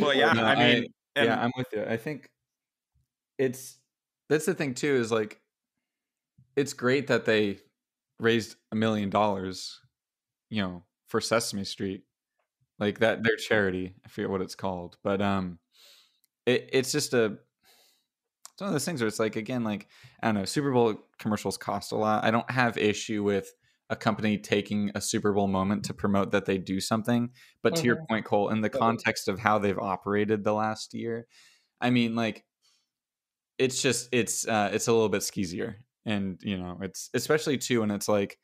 [0.00, 1.84] Well, yeah, no, I mean, I, yeah, I'm with you.
[1.84, 2.28] I think
[3.38, 3.78] it's
[4.28, 4.94] that's the thing too.
[4.94, 5.40] Is like,
[6.56, 7.58] it's great that they
[8.18, 9.80] raised a million dollars,
[10.50, 12.04] you know, for Sesame Street,
[12.78, 13.94] like that their charity.
[14.04, 15.58] I forget what it's called, but um,
[16.46, 17.38] it it's just a
[18.52, 19.88] it's one of those things where it's like again, like
[20.22, 22.24] I don't know, Super Bowl commercials cost a lot.
[22.24, 23.52] I don't have issue with
[23.92, 27.30] a company taking a Super Bowl moment to promote that they do something.
[27.62, 28.08] But to your Mhm.
[28.08, 31.28] point, Cole, in the context of how they've operated the last year,
[31.80, 32.44] I mean, like
[33.58, 35.84] it's just it's uh it's a little bit skeezier.
[36.04, 38.38] And you know, it's especially too when it's like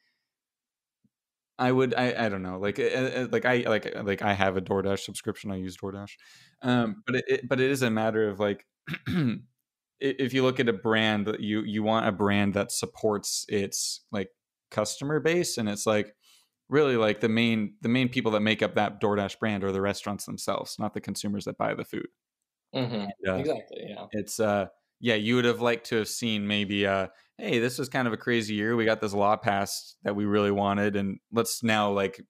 [1.59, 4.57] I would I I don't know like uh, uh, like I like like I have
[4.57, 6.13] a DoorDash subscription I use DoorDash
[6.63, 8.65] um but it, it but it is a matter of like
[10.01, 14.05] if you look at a brand that you you want a brand that supports its
[14.13, 14.29] like
[14.71, 16.15] customer base and it's like
[16.69, 19.81] really like the main the main people that make up that DoorDash brand are the
[19.81, 22.09] restaurants themselves not the consumers that buy the food
[22.75, 23.09] Mm-hmm.
[23.29, 23.85] uh, Exactly.
[23.89, 24.07] Yeah.
[24.13, 24.67] it's uh
[25.01, 28.15] yeah you would have liked to have seen maybe uh hey this was kind of
[28.15, 31.91] a crazy year we got this law passed that we really wanted and let's now
[31.91, 32.21] like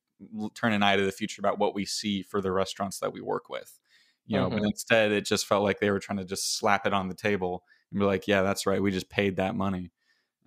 [0.55, 3.21] turn an eye to the future about what we see for the restaurants that we
[3.21, 3.79] work with
[4.27, 4.67] you know but Mhm.
[4.67, 7.65] instead it just felt like they were trying to just slap it on the table
[7.93, 9.93] and be like yeah that's right we just paid that money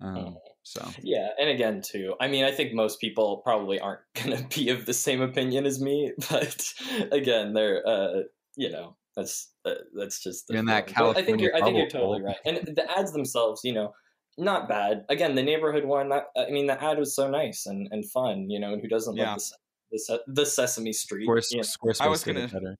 [0.00, 0.51] um, Mhm.
[0.62, 2.14] So Yeah, and again too.
[2.20, 5.66] I mean, I think most people probably aren't going to be of the same opinion
[5.66, 6.62] as me, but
[7.10, 8.22] again, they're uh,
[8.56, 10.94] you know, that's uh, that's just the You're in that thing.
[10.98, 12.26] But I think you're I think you're totally Cole.
[12.28, 12.36] right.
[12.44, 13.92] And the ads themselves, you know,
[14.38, 15.04] not bad.
[15.08, 18.48] Again, the neighborhood one, that, I mean, the ad was so nice and, and fun,
[18.48, 19.32] you know, and who doesn't Yeah.
[19.32, 19.42] love
[19.90, 21.24] the, the, the Sesame Street?
[21.24, 21.62] Squares, you know?
[21.64, 22.76] Squarespace I was gonna- better.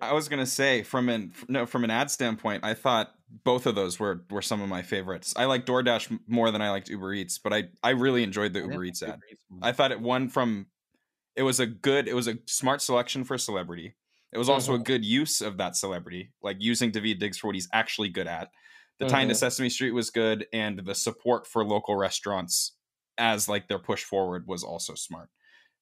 [0.00, 3.74] I was gonna say from an no from an ad standpoint, I thought both of
[3.74, 5.32] those were were some of my favorites.
[5.36, 8.60] I like DoorDash more than I liked Uber Eats, but I I really enjoyed the
[8.62, 9.20] I Uber Eats ad.
[9.50, 10.66] Uber I thought it won from
[11.36, 13.96] it was a good it was a smart selection for a celebrity.
[14.32, 14.84] It was also a Mhm.
[14.84, 18.50] good use of that celebrity, like using David Diggs for what he's actually good at.
[18.98, 19.36] The tie into Mhm.
[19.36, 22.76] Sesame Street was good, and the support for local restaurants
[23.18, 25.30] as like their push forward was also smart.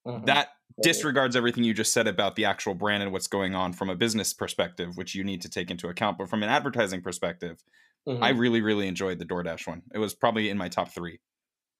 [0.05, 0.25] Mhm.
[0.27, 0.51] That.
[0.83, 3.95] Disregards everything you just said about the actual brand and what's going on from a
[3.95, 6.19] business perspective, which you need to take into account.
[6.19, 7.63] But from an advertising perspective,
[8.07, 8.23] Mhm.
[8.23, 9.83] I really, really enjoyed the DoorDash one.
[9.95, 11.21] It was probably in my top three.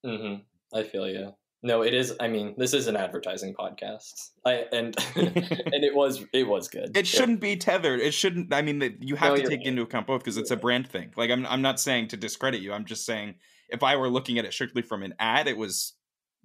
[0.05, 0.37] hmm
[0.73, 1.35] I feel you.
[1.63, 2.15] No, it is.
[2.21, 4.31] I mean, this is an advertising podcast.
[4.45, 6.97] I and and it was it was good.
[6.97, 8.01] It shouldn't be tethered.
[8.01, 8.53] It shouldn't.
[8.53, 9.67] I mean, you have No, to take right.
[9.67, 11.13] into account both because it's a brand thing.
[11.17, 12.73] Like I'm, I'm not saying to discredit you.
[12.73, 13.37] I'm just saying
[13.71, 15.95] if I were looking at it strictly from an ad, it was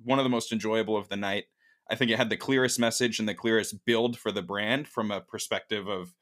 [0.04, 1.46] one of the most enjoyable of the night.
[1.90, 5.12] I think it had the clearest message and the clearest build for the brand from
[5.12, 6.14] a perspective of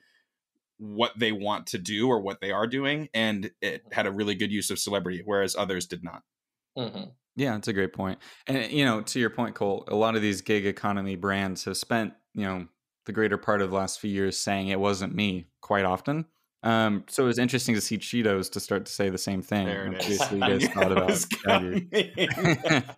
[0.78, 4.36] what they want to do or what they are doing, and it had a really
[4.36, 6.24] good use of celebrity, whereas others did not.
[6.78, 7.18] Mhm.
[7.36, 8.20] Yeah, that's a great point.
[8.48, 11.78] And you know, to your point, Cole, a lot of these gig economy brands have
[11.78, 12.68] spent, you know,
[13.06, 16.26] the greater part of the last few years saying it wasn't me quite often.
[16.68, 19.68] Um, so it was interesting to see Cheetos to start to say the same thing.
[19.68, 20.32] There I'm it curious is.
[20.32, 21.26] what you guys thought about was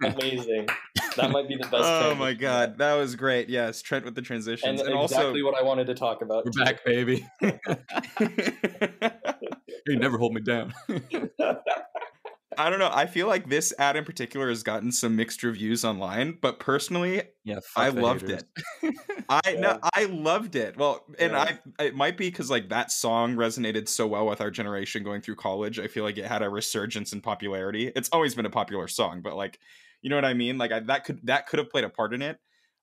[0.02, 0.68] Amazing.
[1.16, 1.84] That might be the best.
[1.84, 3.48] oh my god, that was great.
[3.48, 6.46] Yes, Trent with the transitions, And, and, exactly what I wanted to talk about.
[6.46, 7.28] We're back, baby.
[7.44, 7.78] also.
[9.86, 10.74] you never hold me down.
[12.58, 12.90] I don't know.
[12.92, 17.24] I feel like this ad in particular has gotten some mixed reviews online, but personally,
[17.44, 18.30] yeah, I loved haters.
[18.30, 18.44] it.
[19.30, 19.60] I Yeah.
[19.60, 20.76] no, I loved it.
[20.76, 21.38] Well, and Yeah.
[21.38, 25.22] I it might be because like that song resonated so well with our generation going
[25.22, 25.80] through college.
[25.80, 27.92] I feel like it had a resurgence in popularity.
[27.96, 29.60] It's always been a popular song, but like,
[30.02, 30.58] you know what I mean?
[30.58, 32.40] Like I, that could that could have played a part in it.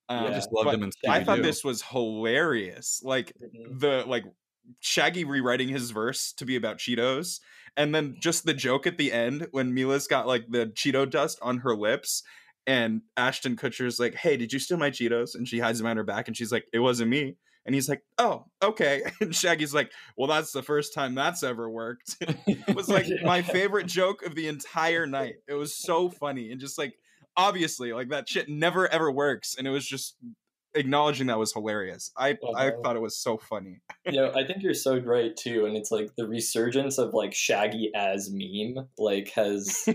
[0.08, 0.26] Um.
[0.26, 3.00] I just loved him I thought this was hilarious.
[3.02, 3.80] Like Mhm.
[3.80, 4.24] the like
[4.80, 7.40] Shaggy rewriting his verse to be about Cheetos,
[7.76, 11.38] and then just the joke at the end when Mila's got like the Cheeto dust
[11.42, 12.22] on her lips,
[12.66, 15.96] and Ashton Kutcher's like, "Hey, did you steal my Cheetos?" And she hides them on
[15.96, 19.74] her back, and she's like, "It wasn't me." And he's like, "Oh, okay." And Shaggy's
[19.74, 24.24] like, "Well, that's the first time that's ever worked." it was like my favorite joke
[24.24, 25.36] of the entire night.
[25.48, 26.94] It was so funny and just like
[27.36, 30.16] obviously like that shit never ever works, and it was just
[30.76, 32.10] acknowledging that was hilarious.
[32.16, 32.72] I I Uh-huh.
[32.82, 33.80] thought it was so funny.
[34.06, 37.34] you know, I think you're so right too, and it's like the resurgence of like
[37.34, 39.88] Shaggy as meme, like has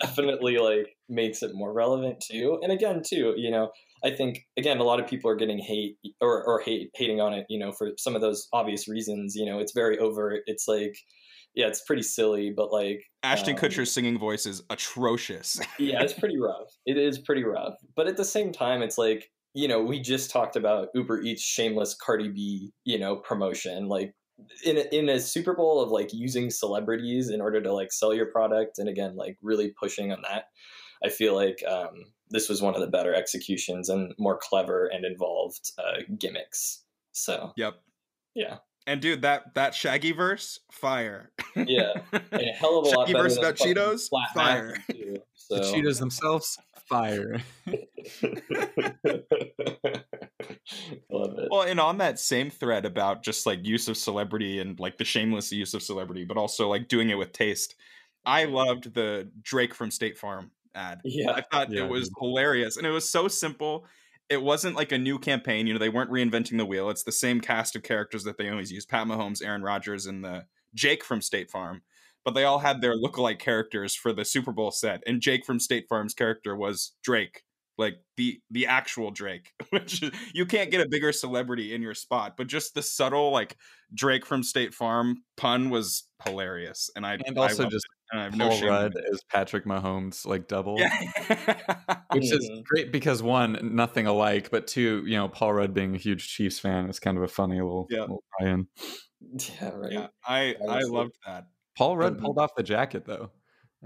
[0.00, 2.58] definitely like makes it more relevant too.
[2.62, 3.70] And again, too, you know,
[4.04, 7.32] I think again a lot of people are getting hate or or hate hating on
[7.32, 9.34] it, you know, for some of those obvious reasons.
[9.34, 10.42] You know, it's very overt.
[10.46, 10.96] It's like,
[11.54, 15.58] yeah, it's pretty silly, but like Ashton um, Kutcher's singing voice is atrocious.
[15.78, 16.68] yeah, it's pretty rough.
[16.86, 17.74] It is pretty rough.
[17.96, 21.42] But at the same time, it's like, you know, we just talked about Uber Eats
[21.42, 23.88] shameless Cardi B, you know, promotion.
[23.88, 24.14] Like
[24.64, 28.14] in a, in a Super Bowl of like using celebrities in order to like sell
[28.14, 30.44] your product and again like really pushing on that.
[31.04, 31.90] I feel like um,
[32.30, 36.84] this was one of the better executions and more clever and involved uh, gimmicks.
[37.10, 37.74] So yep.
[38.36, 38.58] yeah,
[38.88, 41.30] And dude, that that Shaggy verse, fire.
[41.54, 41.92] Yeah.
[42.12, 44.78] and a hell of a lot Shaggy better verse about Cheetos, fire.
[44.90, 45.18] Too.
[45.34, 47.36] So The Cheetos themselves, fire.
[51.10, 51.48] Love it.
[51.50, 55.04] Well, and on that same thread about just like use of celebrity and like the
[55.04, 57.74] shameless use of celebrity, but also like doing it with taste,
[58.24, 61.00] I loved the Drake from State Farm ad.
[61.04, 61.32] Yeah.
[61.32, 63.84] I thought Yeah, it was hilarious and it was so simple.
[64.28, 65.66] It wasn't like a new campaign.
[65.66, 66.90] You know, they weren't reinventing the wheel.
[66.90, 70.24] It's the same cast of characters that they always use Pat Mahomes, Aaron Rodgers, and
[70.24, 71.82] the Jake from State Farm.
[72.24, 75.02] But they all had their lookalike characters for the Super Bowl set.
[75.06, 77.42] And Jake from State Farm's character was Drake,
[77.78, 81.94] like the the actual Drake, which is, you can't get a bigger celebrity in your
[81.94, 82.34] spot.
[82.36, 83.56] But just the subtle like
[83.94, 86.90] Drake from State Farm pun was hilarious.
[86.94, 88.92] And I And I also loved just it, and I have no Paul shame Rudd
[89.10, 90.76] is Patrick Mahomes like double.
[90.78, 91.94] Yeah.
[92.12, 95.98] Which is great because one, nothing alike, but two, you know, Paul Rudd being a
[95.98, 98.00] huge Chiefs fan is kind of a funny little, Yeah.
[98.02, 98.66] little tie-in.
[99.20, 99.92] Yeah, right.
[99.92, 101.48] yeah, I I loved that.
[101.76, 102.20] Paul Rudd Mhm.
[102.22, 103.30] pulled off the jacket though.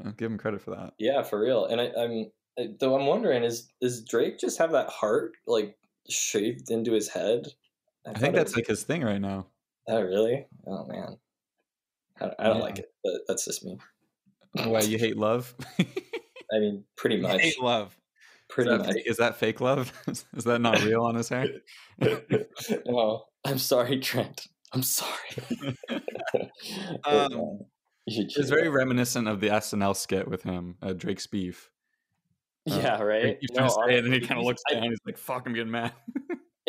[0.03, 0.95] Uh, give him credit for that.
[0.99, 1.65] Yeah, for real.
[1.67, 5.77] And I, I'm uh, though I'm wondering is is Drake just have that heart like
[6.09, 7.49] shaved into his head?
[8.07, 9.49] I thought think that's was- like his thing right now.
[9.89, 10.47] Oh really?
[10.67, 11.17] Oh man,
[12.21, 12.63] I don't, I don't Yeah.
[12.63, 13.79] like it, but that's just me.
[14.53, 15.55] Why you hate love?
[15.81, 17.41] I mean, pretty much.
[17.41, 17.97] Hate love.
[18.59, 18.93] Is that, much.
[18.93, 19.93] fake, is that fake love?
[20.09, 21.47] is that not real on his hair?
[22.87, 24.47] no, I'm sorry, Trent.
[24.73, 25.11] I'm sorry.
[27.05, 27.65] Um, uh,
[28.07, 31.71] It's very reminiscent of the SNL skit with him, uh, Drake's beef.
[32.71, 33.37] uh, yeah, right.
[33.41, 34.85] He's No, say it, and he kind of looks I- down.
[34.85, 35.93] He's like, "Fuck, I'm getting mad."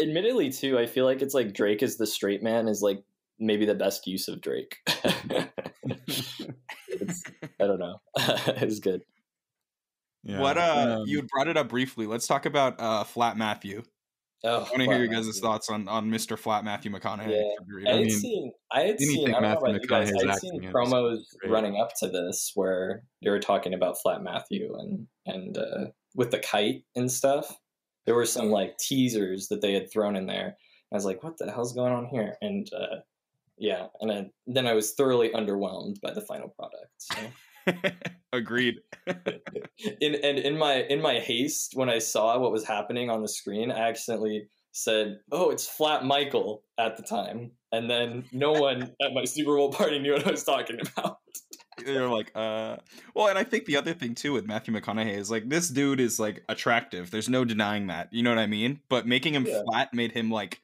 [0.02, 3.04] admittedly too i feel like it's like drake is the straight man is like
[3.40, 4.78] maybe the best use of drake
[6.90, 7.24] it's,
[7.62, 9.04] i don't know it's good
[10.24, 10.40] yeah.
[10.40, 12.06] What uh um, you brought it up briefly.
[12.06, 13.84] Let's talk about uh Flat Matthew.
[14.44, 15.42] oh I want to hear your Flat guys' Matthew.
[15.42, 16.38] thoughts on on Mr.
[16.38, 17.30] Flat Matthew McConaughey.
[17.32, 17.56] Yeah.
[17.58, 17.92] for the I reader.
[17.92, 20.56] had mean, seen, I had seen, I don't know about you guys, I had seen
[20.56, 24.76] acting in is promos running up to this where they were talking about Flat Matthew
[24.78, 27.58] and and uh, with the kite and stuff.
[28.06, 30.58] There were some like teasers that they had thrown in there.
[30.92, 32.98] I was like, "What the hell's going on here?" And uh,
[33.58, 36.92] yeah, and I, then I was thoroughly underwhelmed by the final product.
[36.98, 37.16] So.
[38.34, 38.76] Agreed.
[40.02, 43.28] in and in my in my haste when I saw what was happening on the
[43.28, 48.94] screen, I accidentally said, "Oh, it's Flat Michael" at the time, and then no one
[49.02, 51.18] at my Super Bowl party knew what I was talking about.
[51.86, 52.78] They're like, uh
[53.16, 56.00] well, and I think the other thing too with Matthew McConaughey is like this dude
[56.00, 57.12] is like attractive.
[57.12, 58.10] There's no denying that.
[58.14, 58.80] You know what I mean?
[58.90, 59.62] But making him Yeah.
[59.66, 60.62] flat made him like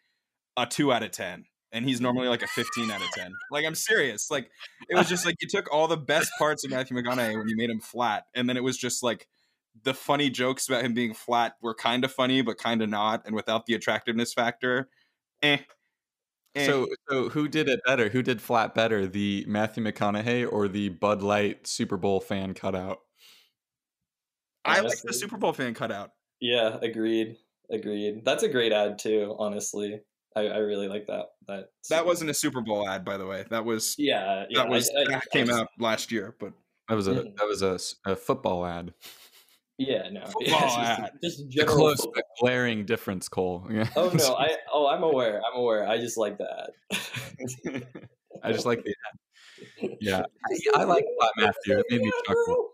[0.55, 1.45] a two out of ten.
[1.71, 3.31] And he's normally like a 15 out of 10.
[3.51, 4.31] Like, I'm serious.
[4.31, 4.49] Like,
[4.89, 7.55] it was just like you took all the best parts of Matthew McConaughey when you
[7.55, 8.25] made him flat.
[8.33, 9.27] And then it was just like
[9.83, 13.21] the funny jokes about him being flat were kind of funny, but kind of not.
[13.25, 14.89] And without the attractiveness factor,
[15.43, 15.57] eh.
[16.55, 16.65] eh.
[16.65, 18.09] So, so who did it better?
[18.09, 22.99] Who did flat better, the Matthew McConaughey or the Bud Light Super Bowl fan cutout?
[24.65, 26.11] I like the Super Bowl fan cutout.
[26.39, 27.37] Yeah, agreed,
[27.71, 28.23] agreed.
[28.25, 29.35] That's a great ad too.
[29.37, 29.99] Honestly,
[30.35, 31.25] I, I really like that.
[31.47, 33.45] That That wasn't a Super Bowl ad, by the way.
[33.49, 34.59] That was Yeah, yeah.
[34.61, 36.53] that was I- I- that I came just- out last year, but
[36.87, 37.35] That was a Mhm.
[37.37, 37.79] that was a,
[38.11, 38.93] a, football ad.
[39.77, 40.21] Yeah, no.
[40.25, 41.11] Football yeah, just, ad.
[41.23, 42.13] just The close football.
[42.15, 43.65] but glaring difference, Cole.
[43.71, 43.87] Yeah.
[43.95, 45.39] Oh no, I oh I'm aware.
[45.45, 45.87] I'm aware.
[45.87, 46.71] I just like that.
[48.43, 49.91] I just like the ad.
[50.01, 50.23] Yeah,
[50.75, 51.79] I, I like Flat Matthew.
[51.79, 52.69] It made me chuckle.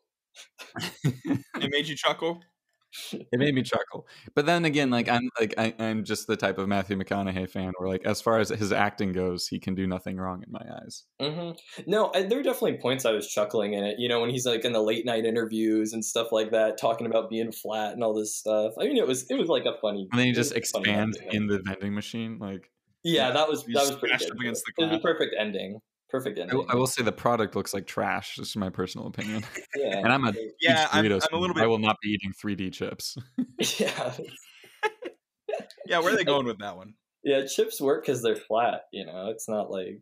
[1.62, 2.41] it made you chuckle.
[3.32, 4.08] It made me chuckle.
[4.34, 7.74] But then again, like I'm like I, I'm just the type of Matthew McConaughey fan
[7.78, 10.66] where like as far as his acting goes, he can do nothing wrong in my
[10.82, 11.04] eyes.
[11.20, 11.52] hmm
[11.88, 14.00] No, I, there were definitely points I was chuckling in it.
[14.00, 17.08] You know, when he's like in the late night interviews and stuff like that, talking
[17.08, 18.74] about being flat and all this stuff.
[18.80, 20.08] I mean, it was it was like a funny.
[20.12, 22.38] And then he just expands in the vending machine.
[22.40, 22.72] Like
[23.04, 24.30] Yeah, that was that was pretty good.
[24.30, 25.80] it was a perfect ending.
[26.10, 26.58] Perfect I, ending.
[26.58, 28.36] will- I will say, the product looks like trash.
[28.36, 29.44] Just my personal opinion.
[29.76, 31.63] yeah, And I'm a Yeah, huge I'm- I'm a little fan.
[31.63, 33.18] I will not be eating 3D chips.
[33.80, 34.13] yeah,
[35.88, 36.94] Yeah, where are they going with that one?
[37.24, 37.46] yeah.
[37.46, 38.82] Chips work because they're flat.
[38.91, 40.02] You know, it's not like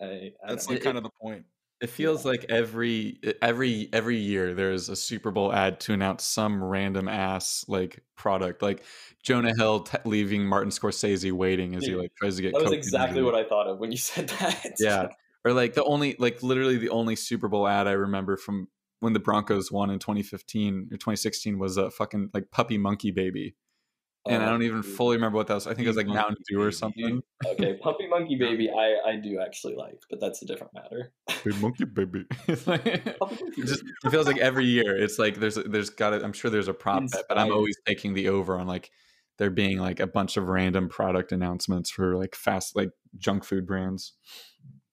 [0.00, 0.04] I.
[0.06, 0.74] I That's don't know.
[0.76, 1.44] like kind of the point.
[1.80, 6.62] It feels like every every every year there's a Super Bowl ad to announce some
[6.62, 8.84] random ass like product, like
[9.22, 12.52] Jonah Hill t- leaving Martin Scorsese waiting as he like tries to get.
[12.52, 14.74] that was Coke exactly what I thought of when you said that.
[14.78, 15.08] Yeah,
[15.44, 18.68] or like the only like literally the only Super Bowl ad I remember from
[19.00, 23.54] when the Broncos won in 2015 or 2016 was a fucking like puppy monkey baby,
[24.26, 24.90] and I Oh, don't even dude.
[24.96, 25.66] fully remember what that was.
[25.66, 27.20] I think it was like Mountain Dew or something.
[27.44, 31.12] Okay, Puppy Monkey Baby, I I do actually like, but that's a different matter.
[31.60, 32.24] Monkey baby.
[32.66, 36.50] Like- It just it feels like every year it's like there's there's got I'm sure
[36.50, 38.90] there's a prop bet, but I'm always taking the over on like
[39.36, 43.66] there being like a bunch of random product announcements for like fast like junk food
[43.66, 44.14] brands.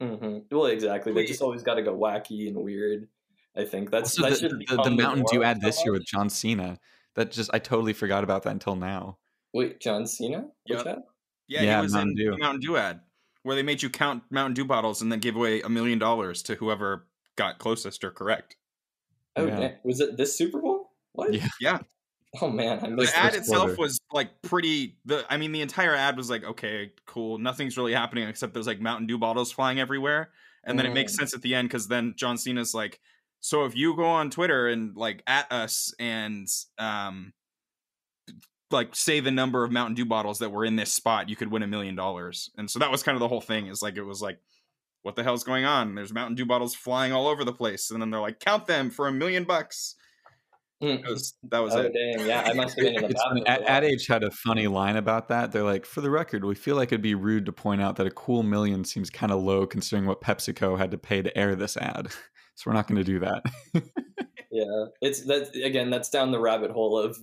[0.02, 1.14] Hmm Well, exactly.
[1.14, 3.08] They just always got to go wacky and weird.
[3.56, 6.30] I think that's Also, that the, the, the, Mountain Dew ad this year with John
[6.30, 6.80] Cena,
[7.16, 9.18] that just I totally forgot about that until now.
[9.54, 10.48] Wait, John Cena?
[10.66, 10.88] Which Yep.
[10.88, 11.04] ad?
[11.48, 12.32] Yeah, Yeah, he was Mountain in Dew.
[12.32, 13.02] the Mountain Dew ad
[13.44, 16.44] where they made you count Mountain Dew bottles and then give away a million dollars
[16.44, 18.56] to whoever got closest or correct.
[19.36, 19.74] Oh, Yeah.
[19.84, 20.92] was it this Super Bowl?
[21.14, 21.34] What?
[21.34, 21.48] Yeah.
[21.60, 21.80] Yeah.
[22.40, 23.76] Oh man, I The ad itself quarter.
[23.78, 27.38] was like pretty the I mean the entire ad was like okay, cool.
[27.38, 30.32] Nothing's really happening except there's like Mountain Dew bottles flying everywhere.
[30.64, 31.16] And then it makes Mm.
[31.18, 33.02] sense at the end cuz then John Cena's like
[33.42, 37.34] so if you go on Twitter and like at us and um
[38.70, 41.52] like say the number of Mountain Dew bottles that were in this spot, you could
[41.52, 42.50] win a million dollars.
[42.58, 43.68] And so that was kind of the whole thing.
[43.68, 44.40] Is like it was like,
[45.02, 45.96] what the hell's going on?
[45.96, 48.90] There's Mountain Dew bottles flying all over the place, and then they're like, count them
[48.90, 49.96] for a million bucks.
[50.82, 51.04] Mm.
[51.04, 51.94] That was that was Oh it.
[51.94, 53.44] dang, yeah, I must have been in the bathroom.
[53.46, 53.70] Ad, for.
[53.70, 55.52] Ad Age had a funny line about that.
[55.52, 58.08] They're like, for the record, we feel like it'd be rude to point out that
[58.08, 61.56] a cool million seems kind of low considering what PepsiCo had to pay to air
[61.56, 62.08] this ad.
[62.56, 63.44] So we're not going to do that.
[64.54, 65.90] Yeah, it's that again.
[65.90, 67.18] That's down the rabbit hole of,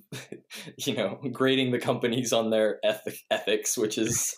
[0.78, 4.34] you know, grading the companies on their ethic, ethics, which is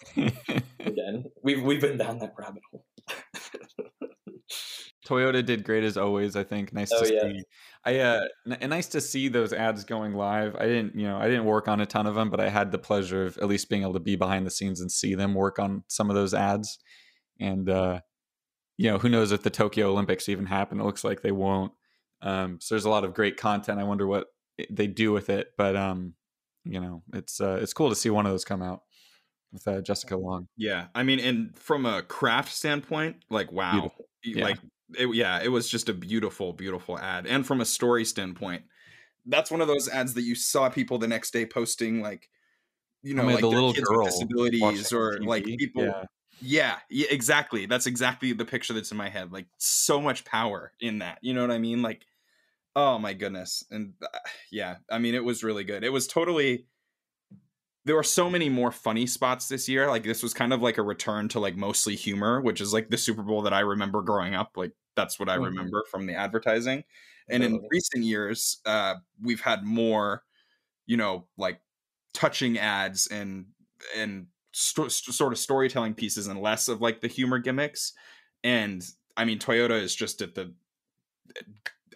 [0.81, 2.85] again we've we've been down that rabbit hole.
[5.11, 6.37] Toyota did great as always.
[6.37, 7.21] I think nice Oh, to yeah.
[7.23, 7.43] see.
[7.85, 10.55] I uh, n- nice to see those ads going live.
[10.57, 12.71] I didn't, you know, I didn't work on a ton of them, but I had
[12.71, 15.35] the pleasure of at least being able to be behind the scenes and see them
[15.35, 16.79] work on some of those ads.
[17.41, 18.01] And uh,
[18.77, 20.81] you know, who knows if the Tokyo Olympics even happen?
[20.81, 21.73] It looks like they won't.
[22.23, 23.81] Um, so there's a lot of great content.
[23.81, 24.27] I wonder what
[24.71, 26.15] they do with it, but um,
[26.65, 28.83] you know, it's uh, it's cool to see one of those come out
[29.53, 30.47] with uh, Jessica Long.
[30.57, 34.05] Yeah, I mean, and from a craft standpoint, like wow, Beautiful.
[34.23, 34.45] Yeah.
[34.99, 37.27] It, yeah, it was just a beautiful, beautiful ad.
[37.27, 38.63] And from a story standpoint,
[39.27, 42.29] that's one of those ads that you saw people the next day posting, like
[43.03, 45.85] you know, mean, like the little kids with disabilities or like people.
[45.85, 46.05] Yeah.
[46.43, 47.67] Yeah, yeah, exactly.
[47.67, 49.31] That's exactly the picture that's in my head.
[49.31, 51.19] Like so much power in that.
[51.21, 51.83] You know what I mean?
[51.83, 52.07] Like,
[52.75, 53.63] oh my goodness.
[53.71, 54.19] And uh,
[54.51, 55.85] yeah, I mean, it was really good.
[55.85, 56.67] It was totally.
[57.85, 59.89] There were so many more funny spots this year.
[59.89, 62.89] Like this was kind of like a return to like mostly humor, which is like
[62.89, 64.53] the Super Bowl that I remember growing up.
[64.57, 65.45] Like that's what I Mhm.
[65.47, 66.85] remember from the advertising.
[67.29, 70.25] And in recent years, uh, we've had more,
[70.87, 71.63] you know, like
[72.15, 73.47] touching ads and
[73.97, 77.95] and sto- st- sort of storytelling pieces and less of like the humor gimmicks
[78.45, 78.85] and
[79.17, 80.55] i mean toyota is just at the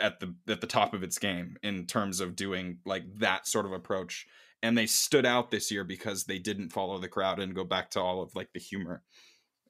[0.01, 3.65] at the at the top of its game in terms of doing like that sort
[3.67, 4.27] of approach
[4.63, 7.91] and they stood out this year because they didn't follow the crowd and go back
[7.91, 9.03] to all of like the humor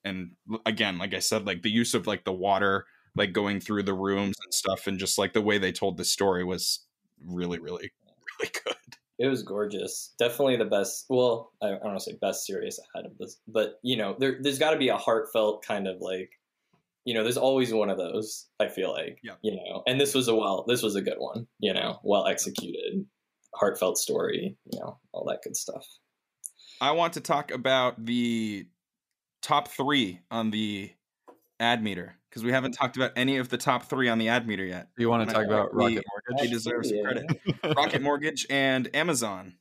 [0.05, 0.33] and
[0.67, 2.87] again like i said like the use of like the water
[3.17, 6.05] like going through the rooms and stuff and just like the way they told the
[6.05, 6.85] story was
[7.25, 7.93] really really
[8.41, 8.77] really good
[9.19, 10.13] It was gorgeous.
[10.19, 11.07] Definitely the best.
[11.09, 14.17] Well, I, I don't want to say best serious ad of this, but you know,
[14.19, 16.31] there there's got to be a heartfelt kind of like,
[17.05, 18.49] you know, there's always one of those.
[18.59, 19.35] I feel like, Yeah.
[19.43, 21.47] you know, and this was a well, this was a good one.
[21.61, 23.07] You know, well executed,
[23.55, 24.57] heartfelt story.
[24.73, 25.87] You know, all that good stuff.
[26.81, 28.67] I want to talk about the
[29.43, 30.91] top three on the
[31.61, 34.45] ad meter because we haven't talked about any of the top three on the ad
[34.49, 34.89] meter yet.
[34.99, 35.95] You want to talk about We- Rocket
[36.29, 36.51] They Mortgage?
[36.51, 37.03] deserve some Yeah.
[37.05, 37.41] credit.
[37.77, 39.55] Rocket Mortgage and Amazon.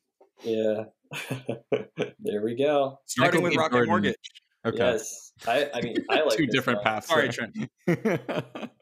[0.43, 0.85] Yeah.
[2.19, 2.99] there we go.
[3.05, 3.89] Starting Michael with Rocket Jordan.
[3.89, 4.15] Mortgage.
[4.65, 4.77] Okay.
[4.77, 5.33] Yes.
[5.47, 6.85] I, I mean, I like Two different one.
[6.85, 7.07] paths.
[7.07, 7.29] Sorry.
[7.29, 7.55] Trent.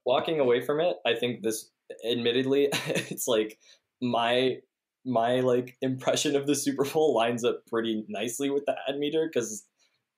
[0.05, 1.69] walking away from it i think this
[2.09, 3.57] admittedly it's like
[4.01, 4.57] my
[5.05, 9.29] my like impression of the super bowl lines up pretty nicely with the ad meter
[9.31, 9.63] because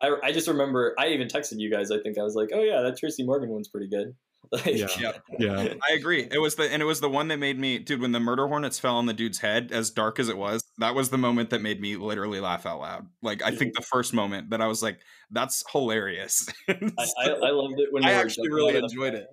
[0.04, 2.62] I, I just remember i even texted you guys i think i was like oh
[2.62, 4.14] yeah that tracy morgan one's pretty good
[4.52, 4.88] like, Yeah.
[5.00, 5.12] Yeah.
[5.40, 5.74] yeah.
[5.90, 6.28] I agree.
[6.30, 8.48] It was the and it was the one that made me dude when the murder
[8.48, 10.64] hornets fell on the dude's head as dark as it was.
[10.80, 13.08] That was the moment that made me literally laugh out loud.
[13.22, 15.00] Like I think the first moment that I was like
[15.32, 16.48] that's hilarious.
[16.70, 16.74] I,
[17.20, 19.28] I, I loved it when I actually really out of enjoyed it.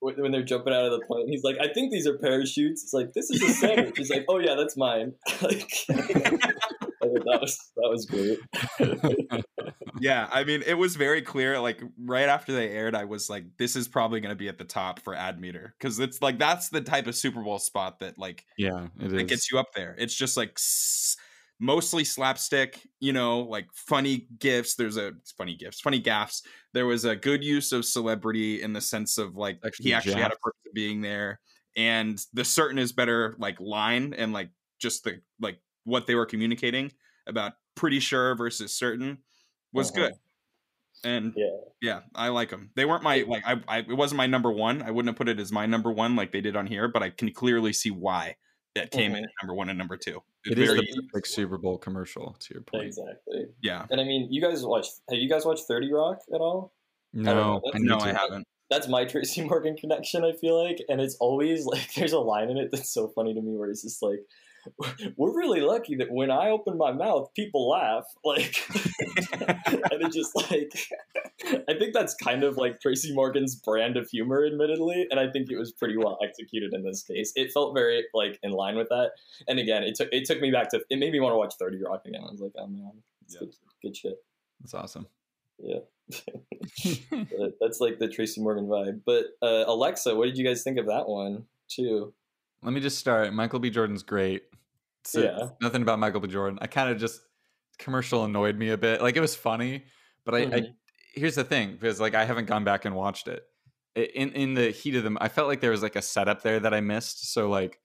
[0.00, 1.28] when when they're jumping out of the plane.
[1.28, 2.84] He's like, I think these are parachutes.
[2.84, 3.94] It's like this is a sandwich.
[3.96, 5.14] He's like, oh yeah, that's mine.
[5.42, 9.44] like, I thought that was that was great.
[10.00, 11.58] yeah, I mean, it was very clear.
[11.58, 14.58] Like right after they aired, I was like, "This is probably going to be at
[14.58, 17.98] the top for ad meter because it's like that's the type of Super Bowl spot
[18.00, 19.30] that like Yeah, it that is.
[19.30, 19.94] gets you up there.
[19.98, 21.16] It's just like s-
[21.60, 24.74] mostly slapstick, you know, like funny gifts.
[24.74, 26.42] There's a funny gifts, funny gaffs.
[26.72, 30.20] There was a good use of celebrity in the sense of like Actually, he actually
[30.22, 31.40] had a purpose of being there,
[31.76, 34.50] and the certain is better like line and like
[34.80, 36.92] just the like what they were communicating
[37.26, 39.18] about pretty sure versus certain
[39.72, 40.08] was Uh-huh.
[40.08, 40.14] good.
[41.04, 41.56] And Yeah.
[41.82, 42.70] yeah, I like them.
[42.76, 44.80] They weren't my like I, I it wasn't my number one.
[44.82, 47.02] I wouldn't have put it as my number one like they did on here, but
[47.02, 48.36] I can clearly see why
[48.74, 49.26] that came in Mhm.
[49.26, 50.22] at number one and number two.
[50.46, 52.36] It is very the perfect Super Bowl commercial.
[52.40, 52.84] To your point.
[52.86, 53.46] Exactly.
[53.62, 53.86] yeah.
[53.90, 54.86] And I mean, you guys watch?
[55.10, 56.72] Have you guys watched Thirty Rock at all?
[57.12, 57.62] No, know.
[57.74, 57.98] I No.
[57.98, 58.46] I haven't.
[58.70, 60.24] That's my Tracy Morgan connection.
[60.24, 63.34] I feel like, and it's always like there's a line in it that's so funny
[63.34, 64.20] to me where he's just like,
[65.16, 68.04] we're really lucky that when I open my mouth, people laugh.
[68.24, 70.72] Like, and it just like,
[71.68, 75.50] I think that's kind of like Tracy Morgan's brand of humor, admittedly, and I think
[75.50, 77.32] it was pretty well executed in this case.
[77.36, 79.12] It felt very like in line with that.
[79.46, 81.54] And again, it took it took me back to it made me want to watch
[81.58, 82.22] Thirty Rock again.
[82.26, 82.92] I was like, oh man,
[83.24, 83.40] it's Yeah.
[83.40, 84.16] good, good shit.
[84.60, 85.06] That's awesome.
[85.58, 85.80] Yeah.
[87.60, 89.00] That's like the Tracy Morgan vibe.
[89.04, 92.12] But uh, Alexa, what did you guys think of that one too?
[92.62, 93.32] Let me just start.
[93.34, 93.68] Michael B.
[93.70, 94.44] Jordan's great.
[95.04, 95.48] So Yeah.
[95.60, 96.28] nothing about Michael B.
[96.28, 96.58] Jordan.
[96.62, 97.20] I kind of just
[97.78, 99.02] commercial annoyed me a bit.
[99.02, 99.84] Like it was funny,
[100.24, 100.74] but I, I Mhm.
[101.14, 103.44] here's the thing because like I haven't gone back and watched it.
[103.96, 106.58] In in the heat of them, I felt like there was like a setup there
[106.60, 107.32] that I missed.
[107.32, 107.80] So like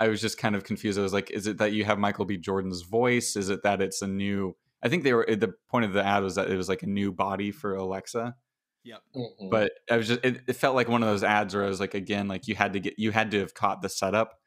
[0.00, 0.98] I was just kind of confused.
[0.98, 2.36] I was like, is it that you have Michael B.
[2.36, 3.34] Jordan's voice?
[3.36, 4.56] Is it that it's a new?
[4.82, 6.86] I think they were the point of the ad was that it was like a
[6.86, 8.36] new body for Alexa.
[8.84, 9.02] Yep.
[9.16, 9.50] Mhm.
[9.50, 11.80] But I was just it, it felt like one of those ads where I was
[11.80, 14.38] like, again, like you had to get you had to have caught the setup.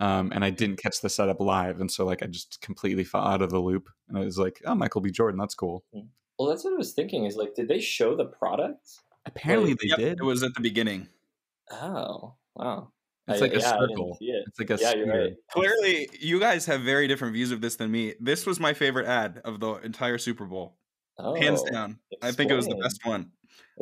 [0.00, 3.22] Um, and I didn't catch the setup live, and so like I just completely fell
[3.22, 5.10] out of the loop, and I was like, "Oh, Michael B.
[5.10, 5.84] Jordan, that's cool."
[6.38, 7.26] well, that's what I was thinking.
[7.26, 8.88] Is like, did they show the product?
[9.26, 10.18] Apparently, Like, they Yep, did.
[10.20, 11.06] It was at the beginning.
[11.70, 12.90] Oh, wow.
[13.28, 14.16] It's I- like a yeah, circle.
[14.18, 14.44] see it.
[14.48, 15.34] It's like a Yeah, you're right.
[15.52, 18.14] Clearly, you guys have very different views of this than me.
[18.20, 20.78] This was my favorite ad of the entire Super Bowl,
[21.18, 21.98] Oh, hands down.
[22.22, 23.30] I think it was the best one.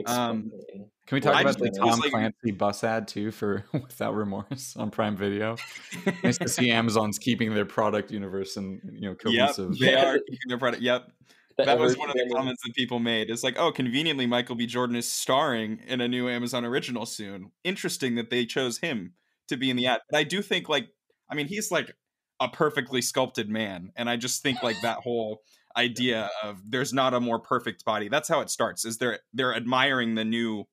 [0.06, 0.90] Um, Explain.
[1.06, 3.64] Can we talk I about the think it Tom like- Clancy bus ad too for
[3.72, 5.56] Without Remorse on Prime Video?
[6.22, 9.78] nice to see Amazon's keeping their product universe and you know yep, cohesive.
[9.78, 10.82] they are keeping their product.
[10.82, 11.10] Yep,
[11.56, 13.30] The that was one of the comments that people made.
[13.30, 14.66] It's like, oh, conveniently, Michael B.
[14.66, 17.50] Jordan is starring in a new Amazon original soon.
[17.64, 19.14] Interesting that they chose him
[19.48, 20.00] to be in the ad.
[20.10, 20.88] But I do think, like,
[21.30, 21.90] I mean, he's like
[22.38, 25.40] a perfectly sculpted man, and I just think like that whole
[25.76, 28.08] idea of there's not a more perfect body.
[28.08, 28.84] That's how it starts.
[28.84, 30.64] Is they're they're admiring the new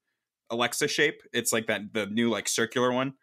[0.50, 1.22] Alexa shape.
[1.34, 3.14] It's like that the new like circular one.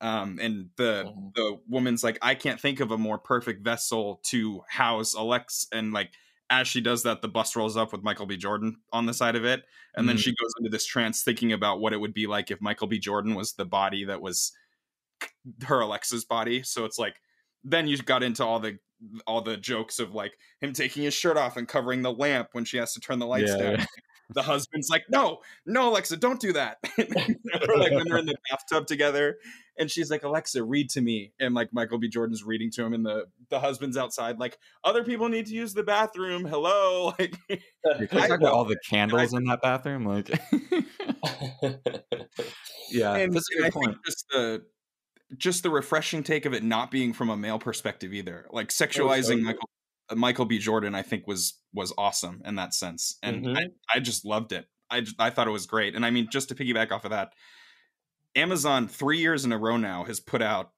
[0.00, 1.34] Um, and the Mhm.
[1.34, 5.66] the woman's like, I can't think of a more perfect vessel to house Alex.
[5.72, 6.10] And like,
[6.50, 8.36] as she does that, the bus rolls up with Michael B.
[8.36, 9.62] Jordan on the side of it,
[9.94, 10.20] and then Mm.
[10.20, 12.98] she goes into this trance, thinking about what it would be like if Michael B.
[12.98, 14.52] Jordan was the body that was
[15.64, 16.62] her Alexa's body.
[16.62, 17.20] So it's like,
[17.64, 18.78] then you got into all the
[19.26, 22.64] all the jokes of like him taking his shirt off and covering the lamp when
[22.64, 23.86] she has to turn the lights Yeah, down.
[24.34, 26.78] The husband's like, no, no, Alexa, don't do that.
[26.98, 29.36] or like when they're in the bathtub together,
[29.78, 32.08] and she's like, Alexa, read to me, and like Michael B.
[32.08, 35.74] Jordan's reading to him, and the the husband's outside, like, other people need to use
[35.74, 36.46] the bathroom.
[36.46, 37.58] Hello, like, Can
[38.12, 40.06] we I- about all the candles in that bathroom?
[40.06, 40.28] Like,
[42.90, 43.86] yeah, and, that's a I good point.
[43.88, 44.62] think just the
[45.38, 49.22] just the refreshing take of it not being from a male perspective either, like sexualizing
[49.28, 49.42] totally.
[49.42, 49.70] Michael
[50.10, 50.58] uh, Michael B.
[50.58, 53.56] Jordan, I think was was awesome in that sense, and Mhm.
[53.58, 54.66] I, I just loved it.
[54.90, 57.32] I I thought it was great, and I mean, just to piggyback off of that,
[58.34, 60.72] Amazon three years in a row now has put out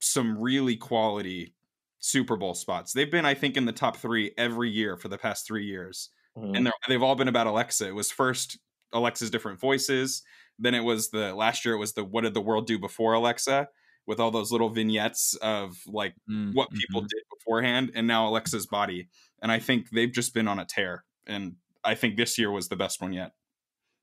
[0.00, 1.54] some really quality
[1.98, 2.92] Super Bowl spots.
[2.92, 6.10] They've been, I think, in the top three every year for the past three years
[6.38, 6.56] Mhm.
[6.56, 7.86] and they're, they've all been about Alexa.
[7.88, 8.58] It was first
[8.92, 10.22] Alexa's different voices,
[10.58, 13.12] then it was the last year it was the what did the world do before
[13.14, 13.68] Alexa
[14.06, 17.08] with all those little vignettes of like Mm, what people mhm.
[17.08, 19.08] did beforehand, and now Alexa's body.
[19.42, 22.68] And I think they've just been on a tear, and I think this year was
[22.68, 23.32] the best one yet.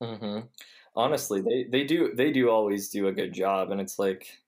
[0.02, 0.40] hmm
[0.96, 4.38] Honestly, they they do they do always do a good job, and it's like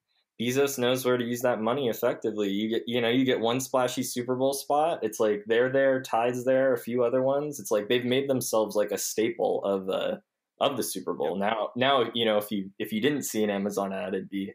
[0.41, 2.49] Bezos knows where to use that money effectively.
[2.51, 5.01] You get you know you get one splashy Super Bowl spot.
[5.05, 7.61] It's like they're there, Tide's there, a few other ones.
[7.61, 10.23] It's like they've made themselves like a staple of the
[10.61, 11.37] of the Super Bowl.
[11.37, 14.55] Now now you know if you if you didn't see an Amazon ad, it'd be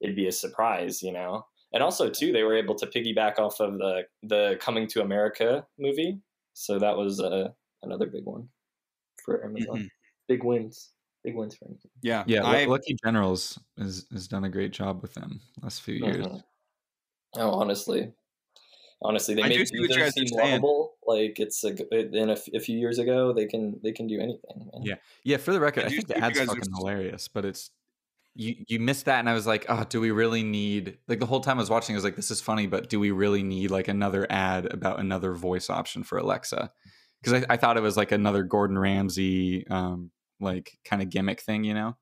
[0.00, 1.46] it'd be a surprise, you know.
[1.72, 5.66] And also too, they were able to piggyback off of the the Coming to America
[5.78, 6.20] movie,
[6.54, 7.48] so that was uh,
[7.82, 8.48] another big one
[9.24, 9.88] for Amazon Mhm.
[10.28, 10.92] big wins.
[11.24, 11.90] Big wins for Amazon.
[12.02, 15.96] Yeah, Yeah, I, Lucky Generals has has done a great job with them last few
[15.96, 16.24] years.
[16.26, 16.42] Mhm.
[17.36, 18.12] Oh, honestly,
[19.02, 20.50] honestly, they I do made see what you Bezos guys are seem saying.
[20.52, 20.94] lovable.
[21.04, 24.70] Like it's a, g- in a few years ago, they can they can do anything.
[24.72, 24.82] man.
[24.82, 24.94] Yeah.
[25.24, 27.70] Yeah, for the record, I I, think the ad's guys are fucking hilarious, but it's
[28.36, 31.26] you you missed that and I was like, oh, do we really need like the
[31.26, 33.42] whole time I was watching, I was like, this is funny, but do we really
[33.42, 36.70] need like another ad about another voice option for Alexa?
[37.22, 40.10] Because I, I thought it was like another Gordon Ramsay um
[40.40, 41.96] like kind of gimmick thing, you know?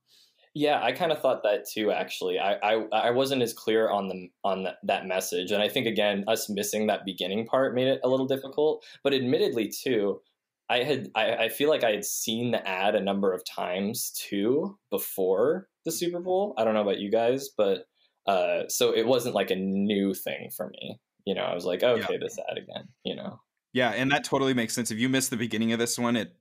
[0.54, 1.90] Yeah, I kind of thought that too.
[1.90, 5.68] Actually, I, I I wasn't as clear on the on that, that message, and I
[5.68, 8.84] think again, us missing that beginning part made it a little difficult.
[9.02, 10.20] But admittedly, too,
[10.68, 14.12] I had I, I feel like I had seen the ad a number of times
[14.12, 16.54] too before the Super Bowl.
[16.56, 17.86] I don't know about you guys, but
[18.26, 21.00] uh, so it wasn't like a new thing for me.
[21.26, 22.88] You know, I was like, okay, this ad again.
[23.04, 23.40] You know,
[23.72, 24.90] yeah, and that totally makes sense.
[24.90, 26.34] If you miss the beginning of this one, it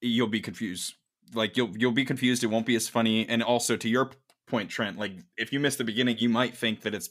[0.00, 0.94] you'll be confused.
[1.32, 2.44] Like you'll you'll be confused.
[2.44, 3.28] It won't be as funny.
[3.28, 4.10] And also to your
[4.46, 7.10] point, Trent, like if you miss the beginning, you might think that it's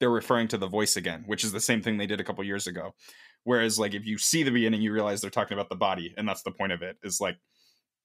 [0.00, 2.42] they're referring to the voice again, which is the same thing they did a couple
[2.44, 2.94] years ago.
[3.44, 6.28] Whereas like if you see the beginning, you realize they're talking about the body, and
[6.28, 6.96] that's the point of it.
[7.02, 7.36] Is like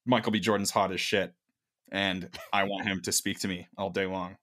[0.06, 0.40] Michael B.
[0.40, 1.34] Jordan's hot as shit,
[1.92, 4.38] and I want him to speak to me all day long.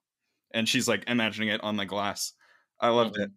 [0.53, 2.33] And she's like imagining it on the glass.
[2.79, 3.29] I loved it.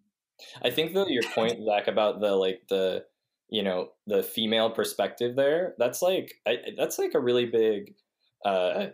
[0.61, 3.03] I think though your point, Zach, about the like the
[3.49, 7.95] you know the female perspective there, that's like I, that's like a really big
[8.45, 8.87] uh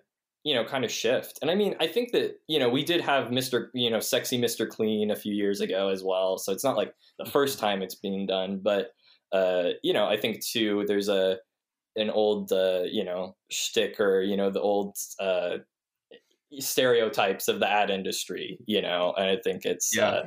[0.45, 3.01] you know kind of shift and i mean i think that you know we did
[3.01, 6.63] have mr you know sexy mr clean a few years ago as well so it's
[6.63, 8.91] not like the first time it's being done but
[9.34, 11.38] uh you know i think too there's a
[11.96, 15.58] an old uh you know shtick or you know the old uh
[16.60, 20.08] stereotypes of the ad industry you know and i think it's Yeah.
[20.10, 20.24] uh,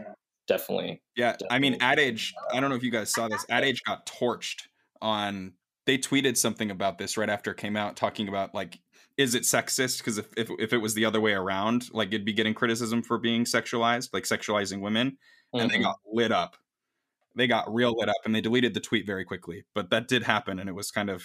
[0.46, 1.86] definitely Yeah, I mean, Definitely.
[1.92, 2.34] Ad Age.
[2.52, 3.44] I don't know if you guys saw this.
[3.50, 4.62] Ad Age got torched
[5.02, 5.52] on.
[5.84, 8.78] They tweeted something about this right after it came out, talking about like,
[9.18, 9.98] is it sexist?
[9.98, 13.02] Because if, if if it was the other way around, like it'd be getting criticism
[13.02, 15.18] for being sexualized, like sexualizing women,
[15.52, 15.82] and they Mhm.
[15.82, 16.56] got lit up.
[17.36, 19.64] They got real lit up, and they deleted the tweet very quickly.
[19.74, 21.24] But that did happen, and it was kind of,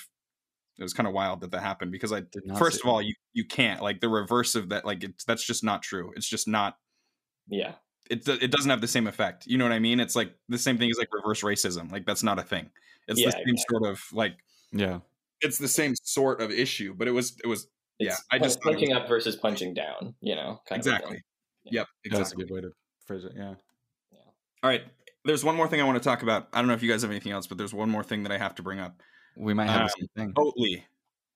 [0.80, 3.02] it was kind of wild that that happened because I Did not first of all,
[3.02, 4.86] you you can't like the reverse of that.
[4.86, 6.12] Like it's that's just not true.
[6.16, 6.78] It's just not
[7.48, 7.74] yeah
[8.10, 9.46] it it doesn't have the same effect.
[9.48, 10.00] You know what I mean?
[10.00, 11.92] It's like the same thing as like reverse racism.
[11.92, 12.70] Like that's not a thing.
[13.08, 14.34] It's Yeah, the same sort of like
[14.72, 15.00] Yeah.
[15.42, 17.68] it's the same sort of issue, but it was it was
[18.00, 20.80] Yeah, it's I just thought it was- punching up versus punching down you know kind
[20.82, 20.94] of a thing.
[20.96, 21.22] exactly.
[21.66, 22.72] Yep, That's a good way to
[23.06, 23.32] phrase it.
[23.38, 23.56] Yeah.
[24.12, 24.18] Yeah.
[24.64, 24.84] All right.
[25.26, 26.50] There's one more thing I want to talk about.
[26.52, 28.32] I don't know if you guys have anything else, but there's one more thing that
[28.34, 29.02] I have to bring up.
[29.36, 30.34] We might have Um, the same thing.
[30.34, 30.84] Oatly.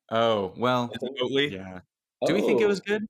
[0.10, 0.90] Oh, well,
[1.22, 1.52] Oatly?
[1.52, 1.82] yeah.
[2.26, 2.68] Do we think it Oh.
[2.68, 3.04] was good?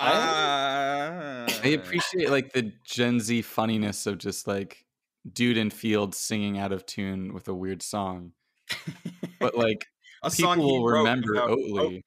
[0.00, 4.84] Uh, I appreciate like the Gen Z funniness of just like
[5.32, 8.32] dude in field singing out of tune with a weird song.
[9.40, 9.86] But like,
[10.22, 12.02] a people song will remember Oatly.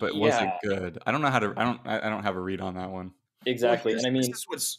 [0.00, 0.98] but was it good?
[1.06, 1.54] I don't know how to.
[1.56, 1.80] I don't.
[1.86, 3.12] I I don't have a read on that one.
[3.46, 4.78] exactly Well, and i mean this is what's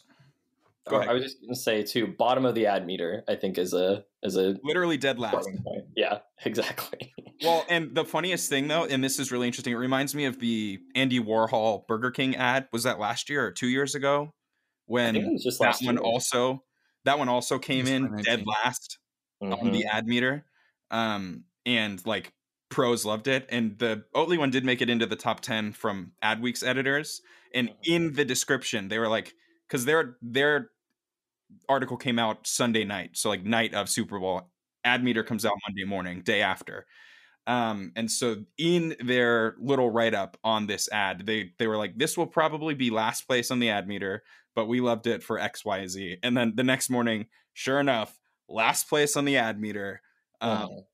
[0.88, 1.10] Go oh, ahead.
[1.10, 3.72] i was just going to say too bottom of the ad meter i think is
[3.74, 5.48] a is a literally dead last.
[5.64, 7.12] point yeah exactly
[7.42, 10.40] Well, and the funniest thing though, and this is really interesting, it reminds me of
[10.40, 12.68] the Andy Warhol Burger King ad.
[12.72, 14.22] Was that last year or two years ago?
[14.22, 14.32] i it
[14.92, 16.02] When was just that last one year.
[16.04, 16.64] also
[17.04, 18.98] that one also came in dead last
[19.40, 19.72] on Mhm.
[19.72, 20.46] the ad meter.
[20.90, 22.32] Um and like
[22.70, 23.46] pros loved it.
[23.50, 27.22] And the Oatly one did make it into the top ten from Adweek's editors.
[27.54, 27.76] And Mhm.
[27.84, 29.34] in the description, they were like,
[29.68, 30.70] because their their
[31.68, 34.50] article came out Sunday night, so like night of Super Bowl.
[34.84, 36.86] Ad meter comes out Monday morning, day after.
[37.46, 41.98] Um, and so in their little write up on this ad, they they were like,
[41.98, 44.22] "This will probably be last place on the ad meter,
[44.54, 48.18] but we loved it for X, Y, Z." And then the next morning, sure enough,
[48.48, 50.02] last place on the ad meter.
[50.42, 50.88] Um, Mhm.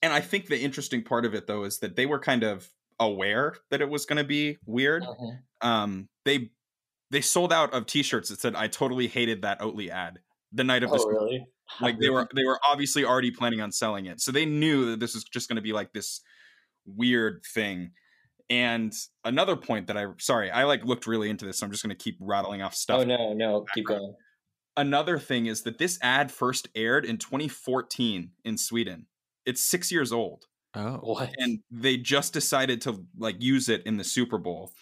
[0.00, 2.70] and I think the interesting part of it though is that they were kind of
[3.00, 5.08] aware that it was going to be weird.
[5.08, 5.42] Mhm.
[5.60, 6.52] Um, they
[7.12, 10.18] they sold out of T-shirts that said, "I totally hated that Oatly ad."
[10.50, 11.46] The night of the oh Super Bowl really
[11.80, 14.20] like they were they were obviously already planning on selling it.
[14.20, 16.20] So they knew that this was just going to be like this
[16.84, 17.92] weird thing.
[18.50, 18.92] And
[19.24, 21.96] another point that i sorry i like looked really into this so i'm just going
[21.96, 23.00] to keep rattling off stuff.
[23.00, 24.14] Oh no no keep going.
[24.76, 29.06] another thing is that this ad first aired in 2014 in sweden.
[29.46, 30.46] It's six years old.
[30.74, 31.30] Oh, what?
[31.38, 34.72] And they just decided to like use it in the super bowl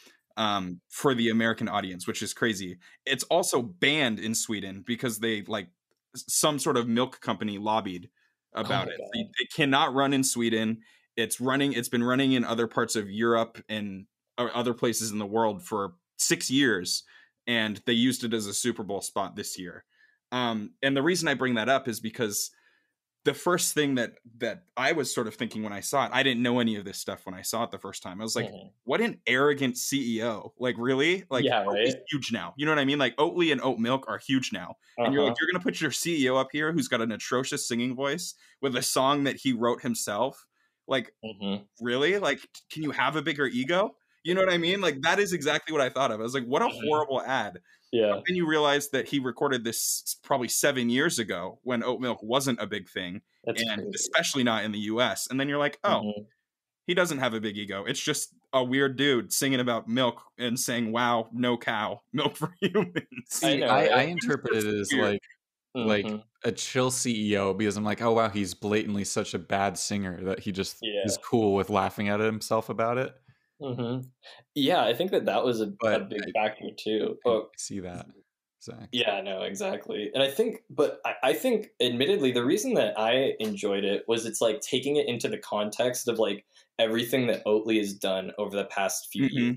[0.40, 2.78] um, for the american audience which is crazy.
[3.04, 5.68] It's also banned in sweden because they like
[6.16, 8.08] some sort of milk company lobbied
[8.54, 8.98] about my it.
[8.98, 9.08] God.
[9.12, 10.78] it it cannot run in sweden.
[11.14, 14.06] It's running it's been running in other parts of europe and
[14.38, 17.04] other places in the world for six years
[17.46, 19.84] and they used it as a super bowl spot this year.
[20.32, 22.50] Um, and the reason i bring that up is because
[23.24, 26.22] the first thing that that I was sort of thinking when I saw it, I
[26.22, 28.20] didn't know any of this stuff when I saw it the first time.
[28.20, 28.72] I was like, Mhm.
[28.84, 30.54] what an arrogant CEO.
[30.58, 31.24] Like, really?
[31.30, 31.96] Like, Yeah, right?
[32.08, 32.54] huge now.
[32.56, 32.98] You know what I mean?
[32.98, 34.76] Like, Oatly and oat milk are huge now.
[35.04, 35.26] And you're Uh-huh.
[35.26, 38.34] like, you're going to put your CEO up here who's got an atrocious singing voice
[38.62, 40.46] with a song that he wrote himself.
[40.88, 41.68] Like, Mhm.
[41.80, 42.18] really?
[42.18, 42.40] Like,
[42.70, 43.96] can you have a bigger ego?
[44.22, 44.80] You know what I mean?
[44.80, 46.20] Like, that is exactly what I thought of.
[46.20, 46.80] I was like, what a Mhm.
[46.82, 47.60] horrible ad.
[47.92, 52.22] Yeah Then you realize that he recorded this probably seven years ago when oat milk
[52.22, 53.90] wasn't a big thing that's and crazy.
[53.94, 55.26] especially not in the US.
[55.28, 56.26] And then you're like, oh, Mhm.
[56.86, 57.84] he doesn't have a big ego.
[57.84, 62.54] It's just a weird dude singing about milk and saying, "Wow, no cow, milk for
[62.60, 62.96] humans."
[63.42, 64.04] I See, know, I, I right?
[64.04, 64.96] interpret it as weird.
[64.96, 65.22] like
[65.82, 66.24] like Mhm.
[66.44, 70.40] a chill CEO because I'm like, oh wow, he's blatantly such a bad singer that
[70.40, 73.14] he just is cool with laughing at himself about it.
[73.60, 74.10] Mhm.
[74.54, 77.80] yeah i think that that was a, a big I- factor too I oh see
[77.80, 78.06] that.
[78.62, 78.90] Zach.
[78.92, 80.10] Yeah, no, exactly.
[80.12, 84.26] And I think, but I, I think, admittedly, the reason that I enjoyed it was
[84.26, 86.44] it's like taking it into the context of like
[86.78, 89.30] everything that Oatly has done over the past few Mhm.
[89.30, 89.56] years.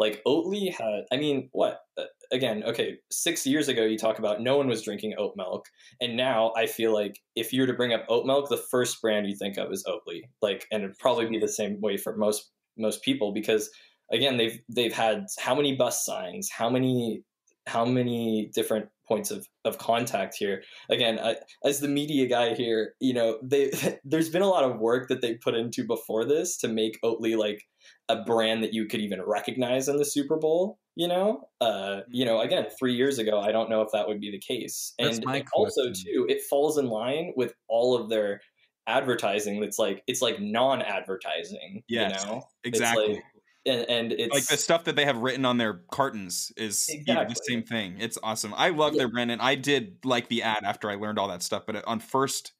[0.00, 1.80] Like Oatly had, I mean, what?
[1.98, 5.66] Uh, again, okay, six years ago, you talk about no one was drinking oat milk,
[6.00, 9.00] and now I feel like if you were to bring up oat milk, the first
[9.02, 10.22] brand you think of is Oatly.
[10.42, 12.50] Like, and it'd probably be the same way for most
[12.80, 13.70] most people because
[14.10, 17.22] again, they've they've had how many bus signs, how many
[17.66, 20.62] how many different points of, of contact here.
[20.88, 23.70] Again I, as the media guy here you know they
[24.04, 27.36] there's been a lot of work that they put into before this to make oatly
[27.36, 27.62] like
[28.08, 31.48] a brand that you could even recognize in the super bowl you know?
[31.60, 34.38] Uh you know again three years ago i don't know if that would be the
[34.38, 34.94] case.
[34.98, 35.24] And
[35.54, 38.40] also too it falls in line with all of their
[38.86, 43.14] advertising that's like it's like non-advertising Yes, you know exactly.
[43.14, 43.22] like
[43.66, 47.24] and, and it's like the stuff that they have written on their cartons is know,
[47.24, 47.96] the same thing.
[47.98, 48.54] It's awesome.
[48.56, 49.00] I love Yeah.
[49.00, 51.64] their brand, and I did like the ad after I learned all that stuff.
[51.66, 52.52] But uh, on first,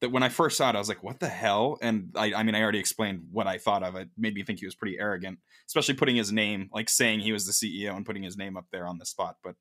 [0.00, 2.42] that when I first saw it, I was like, "What the hell?" And I, I
[2.42, 4.08] mean, I already explained what I thought of it.
[4.16, 5.38] Made me think he was pretty arrogant,
[5.68, 8.64] especially putting his name, like saying he was the CEO and putting his name up
[8.72, 9.36] there on the spot.
[9.44, 9.56] But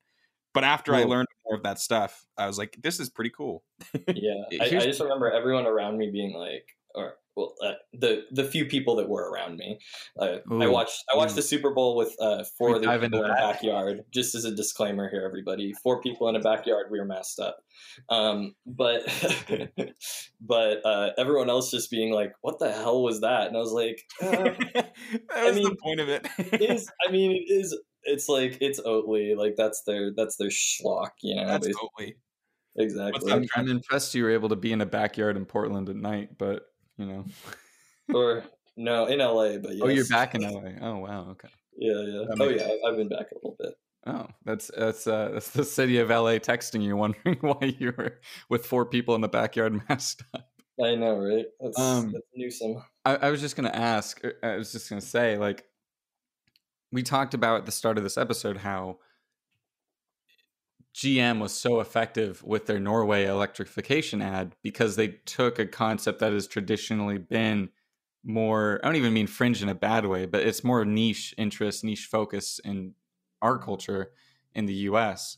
[0.60, 3.64] but after I learned more of that stuff, I was like, "This is pretty cool."
[4.14, 8.43] yeah I, I just remember everyone around me being like or well uh, the the
[8.43, 9.80] few people that were around me.
[10.20, 13.32] Uh, i watched i watched the super bowl with uh four other dive people in
[13.32, 14.03] a backyard.
[14.12, 17.60] Just as a disclaimer here everybody four people in a backyard we were masked up.
[18.10, 19.03] Um but
[20.41, 23.47] but uh everyone else just being like what the hell was that?
[23.47, 24.28] And i was like uh,
[24.74, 24.91] that
[25.38, 26.28] was the mean, point of it.
[26.38, 30.50] it is i mean it is it's like it's oatly like that's their that's their
[30.50, 31.89] schlock you know That's basically.
[31.97, 32.16] totally.
[32.78, 35.95] exactly I'm, I'm impressed you were able to be in a backyard in Portland at
[35.95, 37.26] night, but you know.
[38.14, 38.43] or
[38.78, 39.82] no in la but yes.
[39.82, 40.72] Oh, you're back in LA.
[40.82, 41.50] Oh wow, okay.
[41.78, 42.26] Yeah, yeah.
[42.28, 43.74] That Oh yeah, I- I've been back a little bit.
[44.08, 48.20] Oh, that's that's uh that's the city of LA texting you, wondering why you were
[48.50, 50.50] with four people in the backyard masked up.
[50.82, 51.45] I know, right?
[51.60, 52.82] That's, Um, that's Newsom.
[53.04, 54.24] I, I was just gonna ask.
[54.24, 55.66] uh, I was just gonna say, like,
[56.92, 59.00] we talked about at the start of this episode how
[60.94, 66.34] GM was so effective with their Norway electrification ad because they took a concept that
[66.34, 67.70] has traditionally been
[68.24, 68.80] more.
[68.84, 72.08] I don't even mean fringe in a bad way, but it's more niche interest, niche
[72.08, 72.96] focus in
[73.42, 74.12] our culture
[74.56, 75.38] in the U.S.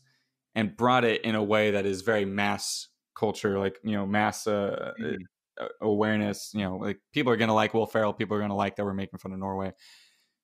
[0.54, 4.46] and brought it in a way that is very mass culture, like you know, mass
[4.46, 5.26] uh, Mhm.
[5.60, 6.52] uh, awareness.
[6.54, 8.14] You know, like people are gonna like Will Ferrell.
[8.14, 9.72] People are gonna like that we're making fun of Norway.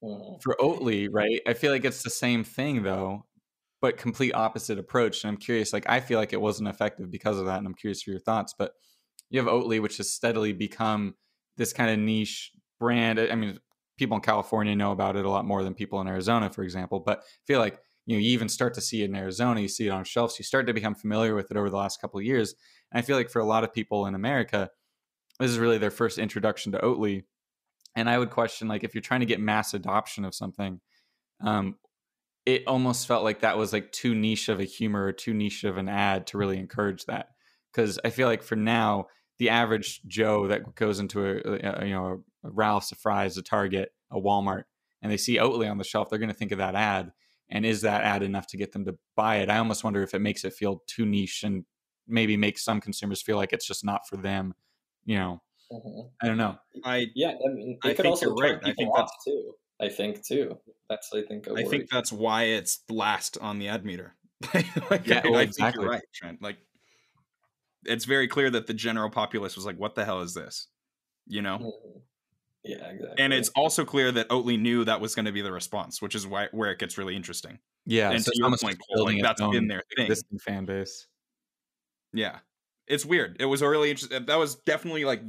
[0.02, 0.40] Mhm.
[0.42, 1.40] For Oatly, right?
[1.46, 3.26] I feel like it's the same thing though,
[3.80, 5.24] but complete opposite approach.
[5.24, 5.72] And I'm curious.
[5.72, 8.20] Like I feel like it wasn't effective because of that, and I'm curious for your
[8.20, 8.54] thoughts.
[8.58, 8.72] But
[9.30, 11.16] you have Oatly, which has steadily become
[11.56, 13.20] this kind of niche brand.
[13.20, 13.60] I mean,
[13.98, 17.00] people in California know about it a lot more than people in Arizona, for example.
[17.00, 19.60] But I feel like you know you even start to see it in Arizona.
[19.60, 20.38] You see it on shelves.
[20.38, 22.54] You start to become familiar with it over the last couple of years.
[22.92, 24.70] And I feel like for a lot of people in America,
[25.40, 27.24] this is really their first introduction to Oatly.
[27.98, 30.80] And I would question like if you're trying to get mass adoption of something,
[31.40, 31.74] um,
[32.46, 35.64] it almost felt like that was like too niche of a humor or too niche
[35.64, 37.30] of an ad to really encourage that.
[37.72, 39.06] Because I feel like for now,
[39.38, 43.42] the average Joe that goes into a, a you know a Ralph's, a Fry's, a
[43.42, 44.62] Target, a Walmart,
[45.02, 47.10] and they see Oatly on the shelf, they're going to think of that ad.
[47.50, 49.50] And is that ad enough to get them to buy it?
[49.50, 51.64] I almost wonder if it makes it feel too niche and
[52.06, 54.54] maybe makes some consumers feel like it's just not for them.
[55.04, 56.10] You know, Mhm.
[56.22, 56.58] I don't know.
[56.84, 58.58] I Yeah, I mean, I could think also you're right.
[58.64, 59.54] I think off too.
[59.80, 60.58] I think too.
[60.88, 61.46] That's I think.
[61.46, 61.68] a I worry.
[61.70, 64.16] think that's why it's last on the ad meter.
[64.54, 64.66] like,
[65.04, 65.56] Yeah, I, well, I exactly.
[65.56, 66.42] think you're right, Trent.
[66.42, 66.58] Like,
[67.84, 70.68] it's very clear that the general populace was like, "What the hell is this?"
[71.26, 71.60] You know.
[71.60, 72.02] Mhm.
[72.64, 73.18] Yeah, exactly.
[73.18, 76.14] And it's also clear that Oatly knew that was going to be the response, which
[76.14, 77.58] is why where it gets really interesting.
[77.86, 80.08] Yeah, and so to it's your almost point, building like, that's been own their thing.
[80.08, 81.08] existing fan base.
[82.12, 82.40] Yeah,
[82.88, 83.36] it's weird.
[83.40, 84.26] It was a really interesting.
[84.26, 85.22] That was definitely like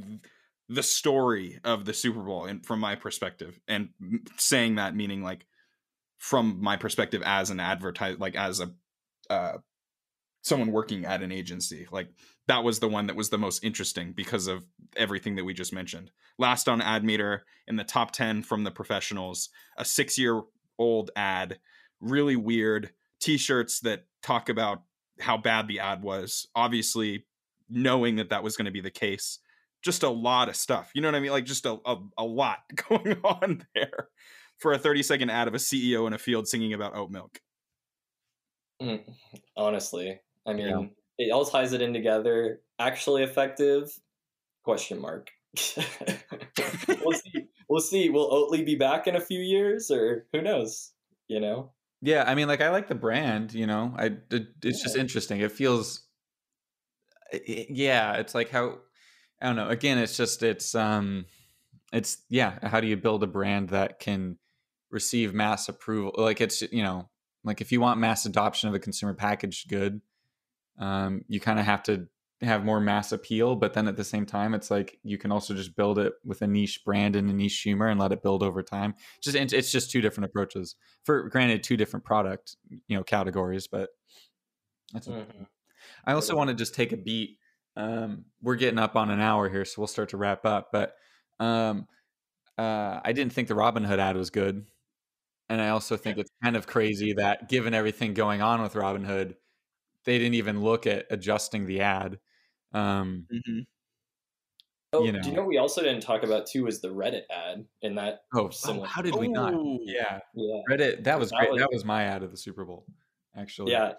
[0.68, 3.90] the story of the Super Bowl, and from my perspective, and
[4.36, 5.46] saying that meaning like
[6.18, 8.72] from my perspective as an advertise, like as a
[9.32, 9.58] uh,
[10.42, 12.08] someone working at an agency, like
[12.46, 14.64] that was the one that was the most interesting because of
[14.96, 16.10] everything that we just mentioned.
[16.38, 20.40] Last on ad meter in the top ten from the professionals, a six year
[20.78, 21.58] old ad,
[22.00, 22.90] really weird
[23.20, 24.82] T-shirts that talk about
[25.20, 26.46] how bad the ad was.
[26.54, 27.26] Obviously,
[27.70, 29.38] knowing that that was going to be the case,
[29.82, 30.90] just a lot of stuff.
[30.94, 31.30] You know what I mean?
[31.30, 32.58] Like just a, a, a lot
[32.88, 34.08] going on there
[34.58, 37.40] for a 30 second ad of a CEO in a field singing about oat milk.
[38.82, 39.02] Mm,
[39.56, 40.86] honestly, I mean, Yeah.
[41.26, 42.60] it all ties it in together.
[42.78, 43.90] Actually effective?
[44.64, 45.30] Question mark.
[45.76, 47.48] we'll see.
[47.68, 48.08] We'll see.
[48.10, 50.92] Will Oatly be back in a few years, or who knows?
[51.28, 51.72] You know.
[52.02, 53.52] Yeah, I mean, like I like the brand.
[53.52, 55.40] You know, I it, it's just interesting.
[55.40, 56.06] It feels,
[57.46, 58.78] yeah, it's like how
[59.40, 59.68] I don't know.
[59.68, 61.26] Again, it's just it's um,
[61.92, 62.58] it's yeah.
[62.62, 64.38] How do you build a brand that can
[64.90, 66.14] receive mass approval?
[66.16, 67.08] Like it's you know,
[67.44, 70.00] like if you want mass adoption of a consumer packaged good,
[70.78, 72.06] um, you kind of have to
[72.42, 73.54] have more mass appeal.
[73.56, 76.42] But then at the same time, it's like you can also just build it with
[76.42, 78.94] a niche brand and a niche humor and let it build over time.
[79.22, 80.76] Just it's just two different approaches.
[81.04, 83.88] For granted, two different product you know categories, but
[84.92, 85.08] that's.
[85.08, 85.44] Mm-hmm.
[86.04, 87.38] I also want to just take a beat.
[87.76, 90.70] Um, we're getting up on an hour here, so we'll start to wrap up.
[90.72, 90.94] But
[91.38, 91.86] um,
[92.58, 94.66] uh, I didn't think the Robinhood ad was good.
[95.48, 99.34] And I also think it's kind of crazy that given everything going on with Robinhood,
[100.04, 102.18] they didn't even look at adjusting the ad.
[102.72, 103.60] Um, mm-hmm.
[104.92, 105.20] Oh, you know.
[105.20, 108.22] do you know we also didn't talk about too was the Reddit ad in that?
[108.34, 109.54] Oh, oh how did we not?
[109.82, 110.60] Yeah, yeah.
[110.68, 111.52] Reddit that was that great.
[111.52, 112.86] Was, that was my ad of the Super Bowl,
[113.36, 113.72] actually.
[113.72, 113.92] Yeah,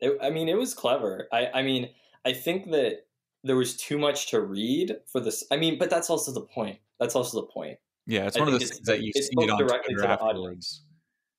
[0.00, 1.28] it, I mean it was clever.
[1.32, 1.90] I I mean
[2.24, 3.06] I think that
[3.44, 5.44] there was too much to read for this.
[5.52, 6.78] I mean, but that's also the point.
[6.98, 7.78] That's also the point.
[8.06, 10.82] Yeah, it's I one of those things that you see it on Twitter to afterwards.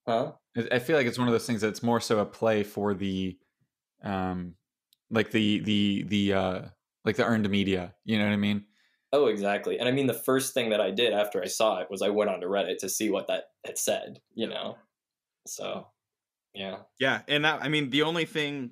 [0.08, 0.34] Huh?
[0.72, 3.38] I feel like it's one of those things that's more so a play for the,
[4.04, 4.54] um,
[5.10, 6.62] like the the the uh
[7.04, 7.96] like the earned media.
[8.04, 8.66] You know what I mean?
[9.12, 9.80] Oh, exactly.
[9.80, 12.10] And I mean, the first thing that I did after I saw it was I
[12.10, 14.20] went on to Reddit to see what that had said.
[14.36, 14.78] You know,
[15.48, 15.88] so
[16.56, 17.22] yeah, yeah.
[17.28, 18.72] And that, I mean, the only thing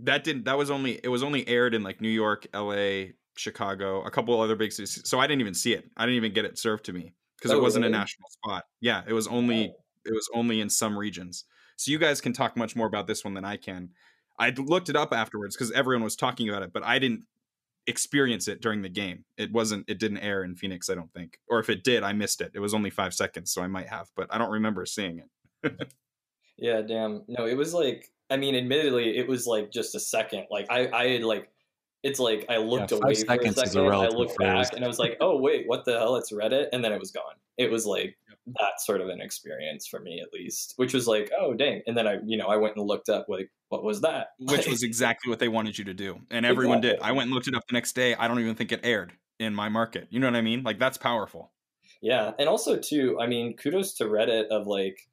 [0.00, 4.02] that didn't that was only it was only aired in like New York, L.A., Chicago,
[4.02, 5.00] a couple other big cities.
[5.04, 5.90] So I didn't even see it.
[5.96, 7.94] I didn't even get it served to me because oh, it wasn't really?
[7.94, 8.64] a national spot.
[8.80, 9.82] Yeah, it was only oh.
[10.04, 11.44] it was only in some regions.
[11.76, 13.90] So you guys can talk much more about this one than I can.
[14.38, 17.24] I looked it up afterwards because everyone was talking about it, but I didn't
[17.86, 19.24] experience it during the game.
[19.36, 21.38] It wasn't it didn't air in Phoenix, I don't think.
[21.48, 22.52] Or if it did, I missed it.
[22.54, 25.22] It was only 5 seconds, so I might have, but I don't remember seeing
[25.62, 25.92] it.
[26.58, 27.22] yeah, damn.
[27.28, 30.46] No, it was like I mean, admittedly, it was like just a second.
[30.50, 31.50] Like I I had like
[32.02, 34.88] it's like I looked yeah, away for a second, a I looked back, and I
[34.88, 36.16] was like, "Oh wait, what the hell?
[36.16, 37.34] It's Reddit," and then it was gone.
[37.56, 38.16] It was like
[38.58, 41.96] that sort of an experience for me, at least, which was like, "Oh dang!" And
[41.96, 44.28] then I, you know, I went and looked up like, what was that?
[44.38, 46.98] Which was exactly what they wanted you to do, and everyone exactly.
[46.98, 47.02] did.
[47.02, 48.14] I went and looked it up the next day.
[48.14, 50.06] I don't even think it aired in my market.
[50.10, 50.62] You know what I mean?
[50.62, 51.50] Like that's powerful.
[52.00, 55.08] Yeah, and also too, I mean, kudos to Reddit of like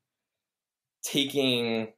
[1.05, 1.93] taking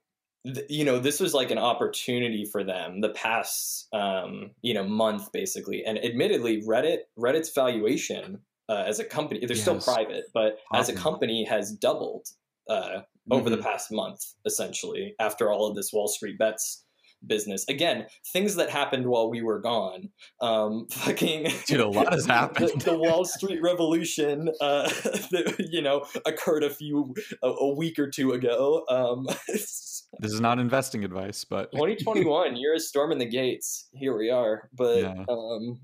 [0.69, 5.31] you know this was like an opportunity for them the past um, you know month
[5.31, 8.39] basically and admittedly reddit reddit's valuation
[8.69, 9.61] uh, as a company they're yes.
[9.61, 10.81] still private but awesome.
[10.81, 12.27] as a company has doubled
[12.69, 13.33] uh, mm-hmm.
[13.33, 13.65] over the mm-hmm.
[13.65, 16.85] past month essentially after all of this wall street bets
[17.25, 17.65] business.
[17.67, 20.09] Again, things that happened while we were gone.
[20.41, 22.81] Um, fucking dude, a lot has happened.
[22.81, 24.89] the, the, Wall Street Revolution, uh,
[25.31, 28.85] that, you know, occurred a few a, a week or two ago.
[28.89, 33.87] Um, this is not investing advice, but 2021, you're a storm in the gates.
[33.93, 35.25] Here we are, but yeah.
[35.29, 35.79] um,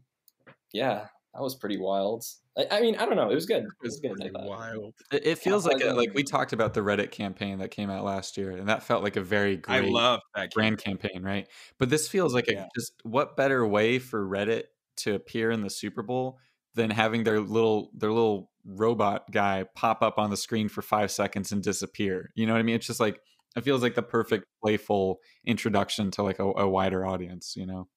[0.74, 2.26] yeah, that was pretty wild.
[2.58, 3.32] I, I, mean, I don't know.
[3.32, 3.64] It was good.
[3.64, 4.16] It was good.
[4.34, 4.94] Wild.
[5.12, 8.04] It, it feels like a, like we talked about the Reddit campaign that came out
[8.04, 11.48] last year, and that felt like a very great I love that brand campaign, right?
[11.80, 12.66] But this feels like yeah.
[12.66, 14.66] a, just what better way for Reddit
[14.98, 16.38] to appear in the Super Bowl
[16.76, 21.10] than having their little their little robot guy pop up on the screen for five
[21.10, 22.32] seconds and disappear.
[22.36, 22.76] You know what I mean?
[22.76, 23.20] It's just like
[23.56, 27.56] it feels like the perfect playful introduction to like a, a wider audience.
[27.58, 27.88] You know.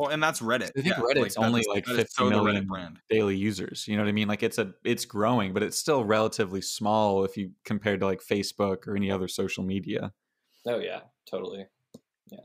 [0.00, 0.70] Well, and that's Reddit.
[0.78, 2.66] I think yeah, Reddit's like, only like 50 so million
[3.10, 3.86] daily users.
[3.86, 4.28] You know what I mean?
[4.28, 8.22] Like it's a it's growing, but it's still relatively small if you compared to like
[8.22, 10.14] Facebook or any other social media.
[10.66, 11.66] Oh yeah, totally.
[12.30, 12.38] Yeah.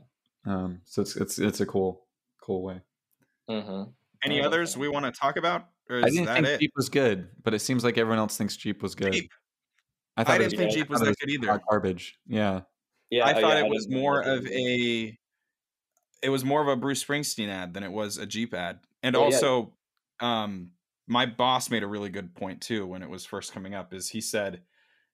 [0.44, 0.82] Um.
[0.84, 2.04] So it's it's it's a cool
[2.42, 2.82] cool way.
[3.48, 3.90] Mm-hmm.
[4.22, 5.64] Any others we want to talk about?
[5.90, 6.60] I didn't think it?
[6.60, 9.14] Jeep was good, but it seems like everyone else thinks Jeep was good.
[9.14, 9.30] Jeep.
[10.14, 11.58] I thought I didn't think Jeep was that good either.
[11.70, 12.18] Garbage.
[12.26, 12.62] Yeah.
[13.08, 13.24] Yeah.
[13.24, 15.16] I oh, thought yeah, it was more of a
[16.22, 18.80] it was more of a Bruce Springsteen ad than it was a Jeep ad.
[19.02, 19.72] And oh, also,
[20.20, 20.44] yeah.
[20.44, 20.70] um,
[21.06, 23.92] my boss made a really good point too when it was first coming up.
[23.92, 24.62] Is he said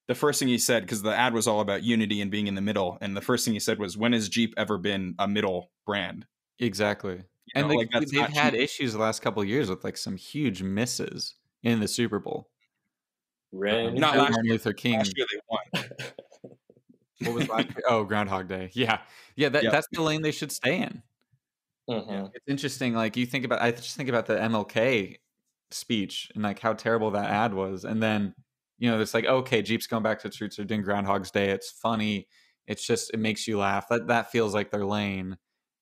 [0.09, 2.55] the first thing he said because the ad was all about unity and being in
[2.55, 5.29] the middle, and the first thing he said was, "When has Jeep ever been a
[5.29, 6.27] middle brand?"
[6.59, 7.17] Exactly.
[7.17, 8.63] You and know, like, like they've had Jeep.
[8.63, 12.49] issues the last couple years with like some huge misses in the Super Bowl.
[13.53, 14.99] Ram, not Martin Luther King.
[14.99, 15.91] Last year they won.
[17.25, 18.71] What was last Oh, Groundhog Day.
[18.75, 18.99] Yeah,
[19.37, 19.49] yeah.
[19.49, 19.73] That, yep.
[19.73, 21.03] That's the lane they should stay in.
[21.89, 22.27] Mm-hmm.
[22.35, 22.95] It's interesting.
[22.95, 25.17] Like you think about, I just think about the MLK
[25.71, 28.35] speech and like how terrible that ad was, and then
[28.79, 30.57] you know it's like okay, Jeep's going back to its roots.
[30.57, 31.51] They're doing Groundhog's Day.
[31.51, 32.29] It's funny.
[32.67, 33.89] It's just it makes you laugh.
[33.89, 35.37] That that feels like their lane.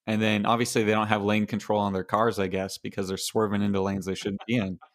[0.07, 3.17] And then obviously they don't have lane control on their cars, I guess, because they're
[3.17, 4.79] swerving into lanes they shouldn't be in.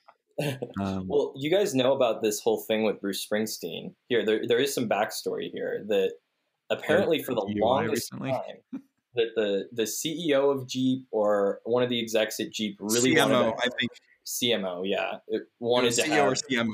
[0.81, 3.93] Um, well, you guys know about this whole thing with Bruce Springsteen.
[4.09, 6.11] Here, there there is some backstory here that
[6.69, 8.31] apparently for the longest recently.
[8.31, 8.81] time
[9.15, 13.29] that the the CEO of Jeep or one of the execs at Jeep really CMO,
[13.29, 13.91] wanted to, I think
[14.25, 16.73] CMO, yeah, it wanted to have CMO.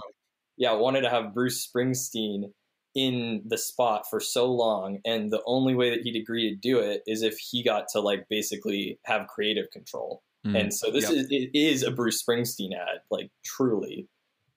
[0.57, 2.51] Yeah, wanted to have Bruce Springsteen
[2.93, 6.79] in the spot for so long and the only way that he'd agree to do
[6.79, 10.59] it is if he got to like basically have creative control Mm.
[10.59, 11.13] and so this Yep.
[11.13, 14.07] is it is a bruce springsteen ad like truly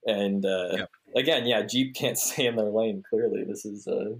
[0.07, 0.89] and uh Yep.
[1.15, 4.15] again yeah jeep can't stay in their lane clearly this is uh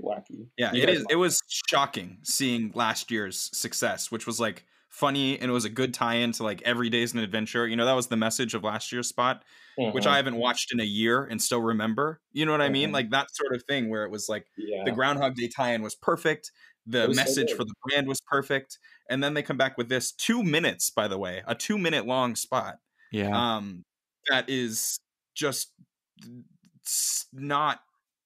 [0.00, 1.04] wacky Yeah, You it guys.
[1.10, 5.70] It was shocking seeing last year's success, which was like funny and it was a
[5.70, 7.66] good tie-in to like every day's an adventure.
[7.66, 9.42] You know, that was the message of last year's spot,
[9.76, 10.08] which Mhm.
[10.10, 12.20] I haven't watched in a year and still remember.
[12.32, 12.90] You know what I mean?
[12.90, 12.92] Mhm.
[12.94, 15.94] Like that sort of thing where it was like yeah the Groundhog Day tie-in was
[15.94, 16.50] perfect.
[16.86, 17.56] The was message good.
[17.56, 18.78] for the brand was perfect,
[19.08, 22.34] and then they come back with this two minutes, by the way, a two-minute long
[22.36, 22.78] spot.
[23.12, 23.30] yeah.
[23.56, 23.84] Um,
[24.28, 24.98] that is
[25.34, 25.72] just
[27.32, 27.80] not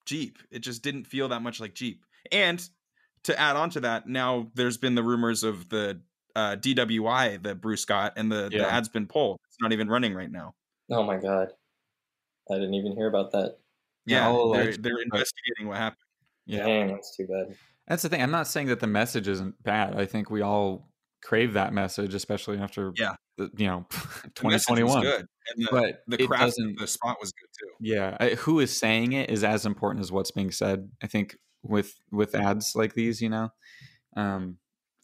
[0.06, 0.38] Jeep.
[0.50, 2.04] It just didn't feel that much like Jeep.
[2.32, 2.66] And
[3.24, 6.00] to add on to that, now there's been the rumors of the
[6.34, 9.38] uh, DWI that Bruce got, and the, the ad's been pulled.
[9.48, 10.54] It's not even running right now.
[10.90, 11.48] oh my god
[12.50, 13.56] i didn't even hear about that
[14.04, 15.98] Yeah, all they're, alleged, they're investigating what happened.
[16.46, 16.64] yeah.
[16.64, 17.56] Dang, that's too bad
[17.88, 18.22] That's the thing.
[18.22, 19.96] I'm not saying that the message isn't bad.
[19.96, 20.88] I think we all
[21.24, 23.14] crave that message, especially after Yeah.
[23.36, 23.86] The, you know
[24.36, 25.02] The message was 2021.
[25.02, 25.26] good,
[25.56, 27.70] and the, But the craft the spot was good too.
[27.80, 30.90] Yeah, I, who is saying it is as important as what's being said.
[31.02, 33.50] I think with with ads like these, you know,
[34.16, 34.58] um,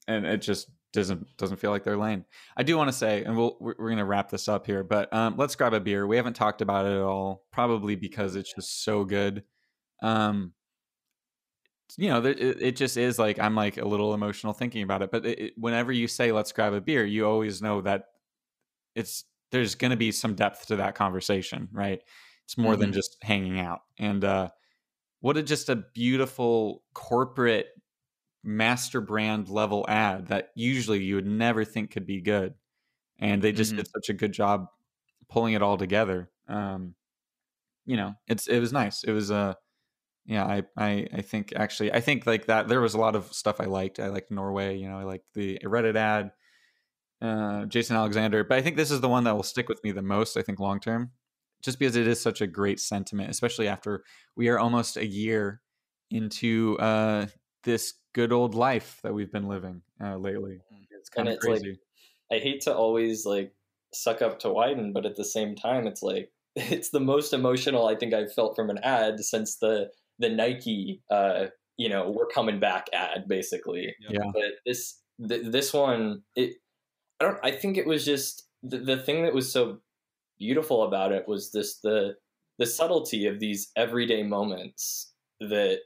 [0.09, 2.25] and it just doesn't doesn't feel like their lane.
[2.57, 5.13] I do want to say, and we'll we're, we're gonna wrap this up here, but
[5.13, 6.07] um, let's grab a beer.
[6.07, 9.43] We haven't talked about it at all, probably because it's just so good.
[10.03, 10.53] Um,
[11.99, 15.11] you know, it, it just is like I'm like a little emotional thinking about it.
[15.11, 18.05] But it, it- whenever you say let's grab a beer, you always know that
[18.95, 22.03] it's there's going to be some depth to that conversation, right?
[22.45, 22.93] It's more than Mhm.
[22.93, 23.83] just hanging out.
[23.99, 24.51] And uh,
[25.21, 27.69] what a just a beautiful corporate
[28.45, 32.55] master brand level ad that usually you would never think could be good.
[33.19, 33.77] And they just Mhm.
[33.77, 34.69] did such a good job
[35.29, 36.33] pulling it all together.
[36.49, 36.97] Um,
[37.85, 39.05] you know, it's it was nice.
[39.05, 39.55] It was uh
[40.27, 43.33] yeah, I, I I think actually I think like that there was a lot of
[43.35, 44.01] stuff I liked.
[44.01, 46.33] I liked Norway, you know, I liked the Reddit ad,
[47.23, 49.93] uh, Jason Alexander, but I think this is the one that will stick with me
[49.93, 50.37] the most.
[50.37, 51.13] I think long term,
[51.63, 54.03] just because it is such a great sentiment, especially after
[54.37, 55.61] we are almost a year
[56.11, 57.27] into uh,
[57.65, 60.59] this good old life that we've been living uh, lately.
[60.91, 61.79] It's kind of it's like- crazy.
[62.31, 63.53] I hate to always like
[63.93, 67.87] suck up to Wieden, but at the same time, it's like it's the most emotional
[67.87, 71.47] I think I've felt from an ad since the the Nike, uh,
[71.77, 73.95] you know, we're coming back ad, basically.
[74.09, 74.31] Yeah.
[74.33, 76.55] But this th- this one, it
[77.23, 77.39] I don't.
[77.45, 79.79] I think it was just the, the thing that was so
[80.39, 82.17] beautiful about it was this the
[82.59, 85.79] the subtlety of these everyday moments that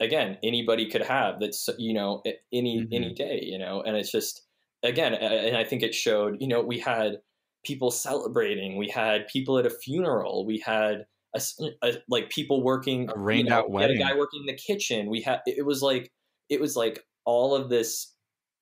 [0.00, 2.94] again anybody could have that's you know a- any mm-hmm.
[2.94, 4.42] any day you know and it's just
[4.84, 7.18] again and i think it showed you know we had
[7.64, 13.18] people celebrating we had people at a funeral we had a like people working A
[13.18, 15.66] rained you know, out we had a guy working in the kitchen we had it
[15.66, 16.12] was like
[16.48, 18.13] it was like all of this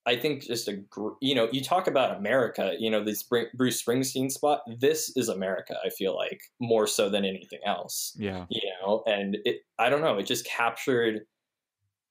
[0.06, 3.50] i think just a gr- you know you talk about america you know this Br-
[3.54, 8.46] bruce springsteen spot this is america i feel like more so than anything else Yeah.
[8.50, 11.20] you know and it i don't know it just captured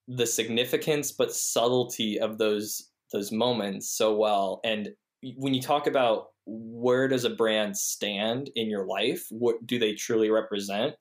[0.08, 4.90] the significance but subtlety of those those moments so well and
[5.38, 9.94] when you talk about where does a brand stand in your life what do they
[9.94, 10.96] truly represent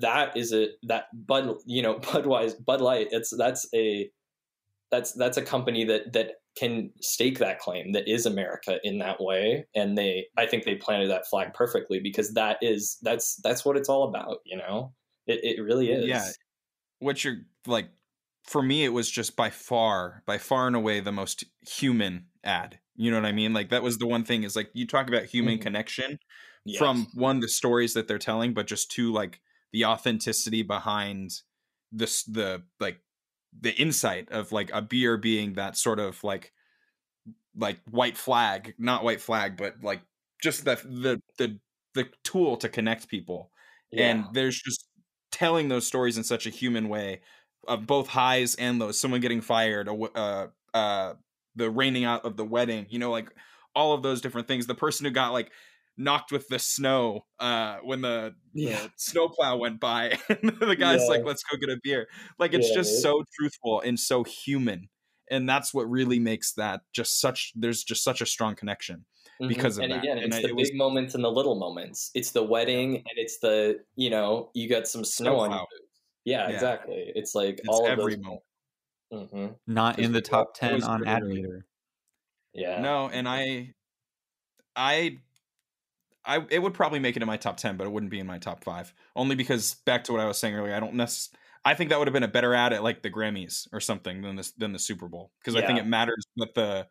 [0.00, 4.10] that is a that bud you know budweiser bud light it's that's a
[4.90, 9.20] that's that's a company that that can stake that claim that is america in that
[9.20, 13.64] way and they i think they planted that flag perfectly because that is that's that's
[13.64, 14.94] what it's all about you know
[15.26, 16.32] it, it really is Yeah.
[17.00, 17.90] what you're like
[18.44, 22.80] for me it was just by far by far and away the most human ad
[22.96, 25.08] you know what i mean like that was the one thing is like you talk
[25.08, 25.60] about human Mhm.
[25.60, 26.18] connection
[26.64, 27.00] Yes.
[27.00, 29.40] from one the stories that they're telling but just two like
[29.72, 31.32] the authenticity behind
[31.92, 33.00] this the like
[33.60, 36.52] the insight of like a beer being that sort of like
[37.56, 40.02] like white flag not white flag but like
[40.42, 41.58] just the the the
[41.94, 43.50] the tool to connect people.
[43.96, 44.86] And there's just
[45.32, 47.22] telling those stories in such a human way
[47.66, 51.14] of both highs and lows someone getting fired uh uh
[51.56, 53.30] the raining out of the wedding you know like
[53.74, 54.66] all of those different things.
[54.66, 55.52] The person who got like
[55.98, 58.86] knocked with the snow uh when the, the Yeah.
[58.96, 61.06] snowplow went by and the guy's Yeah.
[61.08, 62.06] like let's go get a beer
[62.38, 63.02] like it's Yeah, just right?
[63.02, 64.88] so truthful and so human
[65.30, 69.04] and that's what really makes that just such there's just such a strong connection
[69.40, 69.48] Mhm.
[69.48, 69.84] because of that.
[69.84, 69.98] and that.
[70.04, 72.42] again And it's I- the it big was- moments and the little moments it's the
[72.42, 76.54] wedding and it's the you know you got some snow on your boots yeah, Yeah.
[76.54, 78.42] exactly it's like It's all of every those moment.
[79.32, 81.66] hmm Not in the top 10 on really, ad really meter.
[82.52, 83.72] yeah No, and I,
[84.74, 85.18] I,
[86.26, 88.26] I it would probably make it in my top ten, but it wouldn't be in
[88.26, 88.92] my top five.
[89.14, 91.38] Only because back to what I was saying earlier, I don't necessarily.
[91.64, 94.22] I think that would have been a better ad at like the Grammys or something
[94.22, 96.86] than this than the Super Bowl because I think it matters what the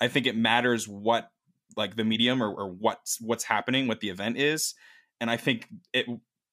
[0.00, 1.30] I think it matters what
[1.76, 4.74] like the medium or, or what's what's happening, what the event is,
[5.20, 6.06] and I think it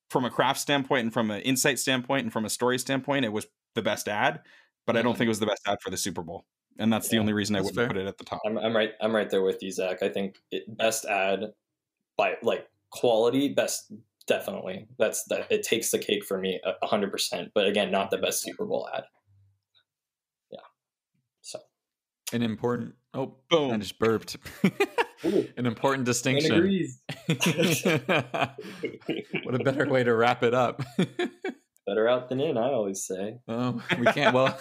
[0.09, 3.33] from a craft standpoint and from an insight standpoint and from a story standpoint, it
[3.33, 4.41] was the best ad,
[4.85, 5.17] but I don't Mhm.
[5.17, 6.45] think it was the best ad for the Super Bowl,
[6.77, 7.87] and that's the Yeah, only reason I wouldn't fair.
[7.87, 8.41] put it at the top.
[8.45, 8.91] I'm, I'm right.
[9.01, 10.03] I'm right there with you, Zach.
[10.03, 11.53] I think it, best ad
[12.17, 13.91] by like quality, best
[14.27, 14.87] definitely.
[14.97, 15.51] That's that.
[15.51, 17.51] It takes the cake for me, a hundred percent.
[17.53, 19.03] But again, not the best Super Bowl ad.
[20.51, 20.59] Yeah.
[21.41, 21.59] So
[22.31, 22.95] An important.
[23.13, 23.79] Oh, I Boom.
[23.79, 24.37] just burped.
[25.23, 26.51] An important distinction.
[27.27, 27.35] what
[29.55, 30.83] a better way to wrap it up.
[31.85, 33.39] Better out than in, I always say.
[33.47, 34.33] oh, we can't.
[34.33, 34.57] Well.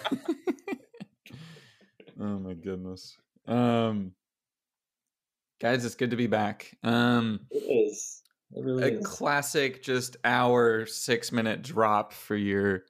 [2.19, 3.17] oh my goodness.
[3.47, 4.11] Um,
[5.63, 6.75] guys, it's good to be back.
[6.83, 7.57] Um, It
[7.89, 8.21] is.
[8.55, 9.05] It really a is.
[9.07, 12.83] classic, just hour six minute drop for your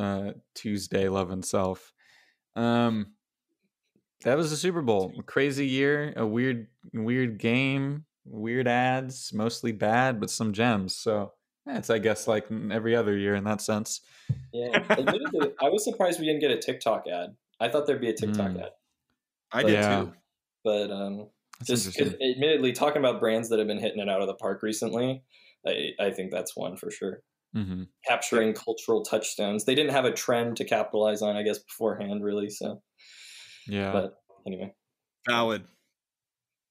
[0.00, 1.92] uh Tuesday love and self.
[2.56, 3.14] Um,
[4.24, 5.12] that was the Super Bowl.
[5.18, 10.94] A crazy year, a weird, weird game, weird ads, mostly bad, but some gems.
[10.96, 11.32] So
[11.66, 14.00] it's I guess like every other year in that sense.
[14.52, 14.84] Yeah.
[14.90, 17.36] Admittedly, I was surprised we didn't get a TikTok ad.
[17.60, 18.62] I thought there'd be a TikTok Mm.
[18.62, 18.70] ad,
[19.52, 20.00] I did Yeah.
[20.00, 20.12] too.
[20.64, 21.28] but um,
[21.60, 22.32] That's just 'cause interesting.
[22.34, 25.22] admittedly, talking about brands that have been hitting it out of the park recently,
[25.66, 27.22] I, I think that's one for sure.
[27.56, 27.84] Mm-hmm.
[28.06, 29.64] Capturing cultural touchstones.
[29.64, 32.50] They didn't have a trend to capitalize on, I guess, beforehand, really.
[32.50, 32.82] So,
[33.66, 33.92] Yeah.
[33.92, 34.74] but anyway,
[35.26, 35.64] Valid.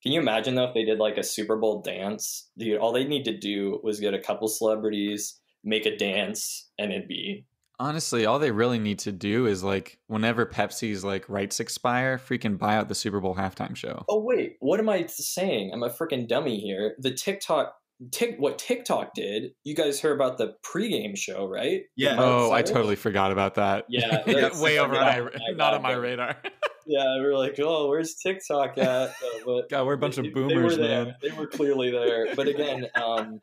[0.03, 2.49] can you imagine though if they did like a Super Bowl dance?
[2.57, 6.91] Dude, all they need to do was get a couple celebrities, make a dance, and
[6.93, 7.45] it'd be
[7.79, 12.57] Honestly, all they really need to do is like whenever Pepsi's like rights expire, freaking
[12.57, 14.03] buy out the Super Bowl halftime show.
[14.09, 15.71] Oh wait, what am I saying?
[15.73, 16.95] I'm a freaking dummy here.
[16.97, 17.75] The TikTok,
[18.11, 19.51] tick, what TikTok did?
[19.63, 21.81] You guys heard about the pregame show, right?
[21.95, 22.15] Yeah.
[22.17, 23.85] Oh, I totally forgot about that.
[23.89, 26.37] Yeah, Yeah, way over my, my not on my radar.
[26.89, 29.09] Yeah, we were like, oh, where's TikTok at?
[29.21, 31.15] Uh, but God, we're a bunch of boomers, they man.
[31.21, 33.41] They were clearly there, but again, um,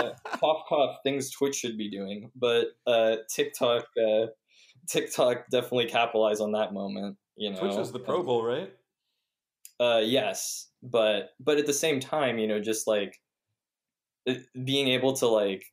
[0.24, 4.26] uh, cough cough things Twitch should be doing, but uh, TikTok, uh,
[4.88, 7.16] TikTok definitely capitalized on that moment.
[7.36, 8.72] You know, Twitch was the Pro Bowl, right?
[9.78, 13.18] Uh, yes, but but at the same time, you know, just like
[14.26, 15.64] it, being able to like,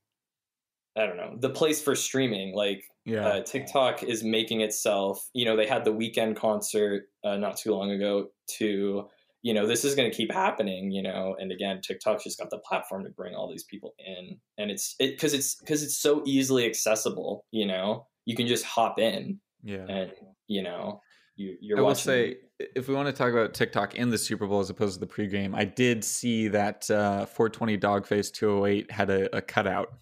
[0.97, 3.27] I don't know, the place for streaming, like Yeah.
[3.27, 5.27] uh, TikTok is making itself.
[5.33, 8.29] You know, they had the Weeknd concert uh, not too long ago.
[8.59, 9.09] To
[9.41, 10.91] you know, this is going to keep happening.
[10.91, 14.37] You know, and again, TikTok's just got the platform to bring all these people in,
[14.57, 17.45] and it's it because it's because it's so easily accessible.
[17.51, 19.85] You know, you can just hop in, yeah.
[19.87, 20.11] and
[20.47, 21.01] you know,
[21.35, 24.47] you you're I will say, if we want to talk about TikTok in the Super
[24.47, 29.09] Bowl as opposed to the pregame, I did see that uh, 420 Dogface 208 had
[29.09, 29.93] a, a cutout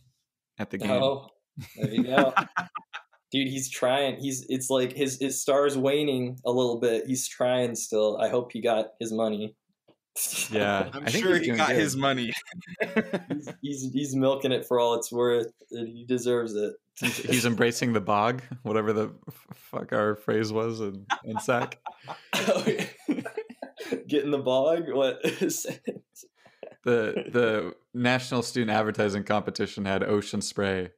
[0.58, 0.92] at the game.
[0.92, 1.28] Oh,
[1.78, 2.34] there you go.
[3.32, 4.18] Dude, he's trying.
[4.18, 7.06] He's it's like his his star's waning a little bit.
[7.08, 8.18] He's trying still.
[8.22, 9.56] I hope he got his money.
[10.50, 11.78] Yeah, I'm I think sure he got good.
[11.78, 12.32] his money.
[13.30, 15.52] he's, he's he's milking it for all it's worth.
[15.72, 16.74] And he deserves it.
[17.00, 21.78] He's, he's embracing the bog, whatever the f- fuck our phrase was in, in SAC.
[24.08, 24.84] Get in the bog.
[24.94, 25.22] What?
[25.24, 25.82] The
[26.86, 30.92] the National Student Advertising Competition had Ocean Spray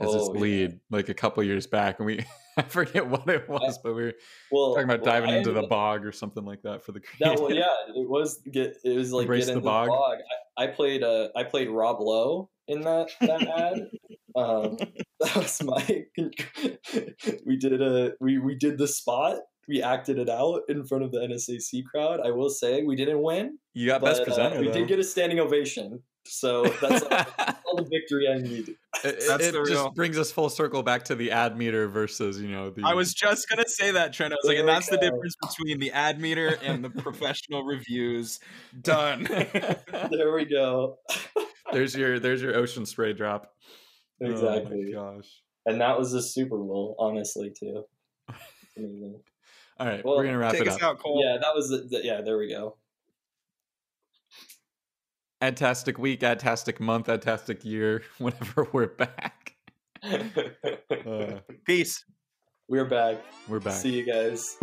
[0.00, 0.40] as its Oh, yeah.
[0.40, 2.24] lead, like a couple years back, and we
[2.56, 4.12] I forget what it was, but we were
[4.50, 7.40] well, talking about diving I into the bog or something like that for the That,
[7.40, 8.76] well, yeah, it was get.
[8.84, 9.86] It was like Embrace get the into bog.
[9.86, 10.18] the bog.
[10.58, 11.02] I, I played.
[11.02, 13.88] Uh, I played Rob Lowe in that that ad.
[14.36, 14.76] Um,
[15.20, 16.04] that was my.
[17.46, 18.12] we did a.
[18.20, 19.38] We we did the spot.
[19.68, 22.20] We acted it out in front of the NSAC crowd.
[22.24, 24.60] I will say we didn't win, You got but best uh, presenter.
[24.60, 24.72] we though.
[24.72, 26.02] did get a standing ovation.
[26.24, 28.68] So that's all, all the victory I need.
[29.04, 32.40] it That's it the just brings us full circle back to the ad meter versus
[32.40, 34.32] you know the I was just gonna say that, Trent.
[34.32, 37.64] I was like, and we that's the difference between the ad meter and the professional
[37.64, 38.40] reviews.
[38.80, 39.26] Done.
[40.10, 40.98] There we go.
[41.72, 43.52] there's your there's your ocean spray drop
[44.20, 44.94] exactly.
[44.96, 45.28] oh my gosh
[45.66, 47.84] and that was the Super Bowl, honestly, too.
[48.28, 49.20] It's amazing.
[49.78, 51.22] all right Well, we're gonna wrap Take it us up out, Cole.
[51.24, 52.20] Yeah, that was the, the- yeah.
[52.20, 52.76] There we go.
[55.42, 59.54] Adtastic week adtastic month adtastic year whenever we're back
[60.04, 62.04] uh, Peace.
[62.68, 63.18] We're back.
[63.48, 64.56] we're back See you guys.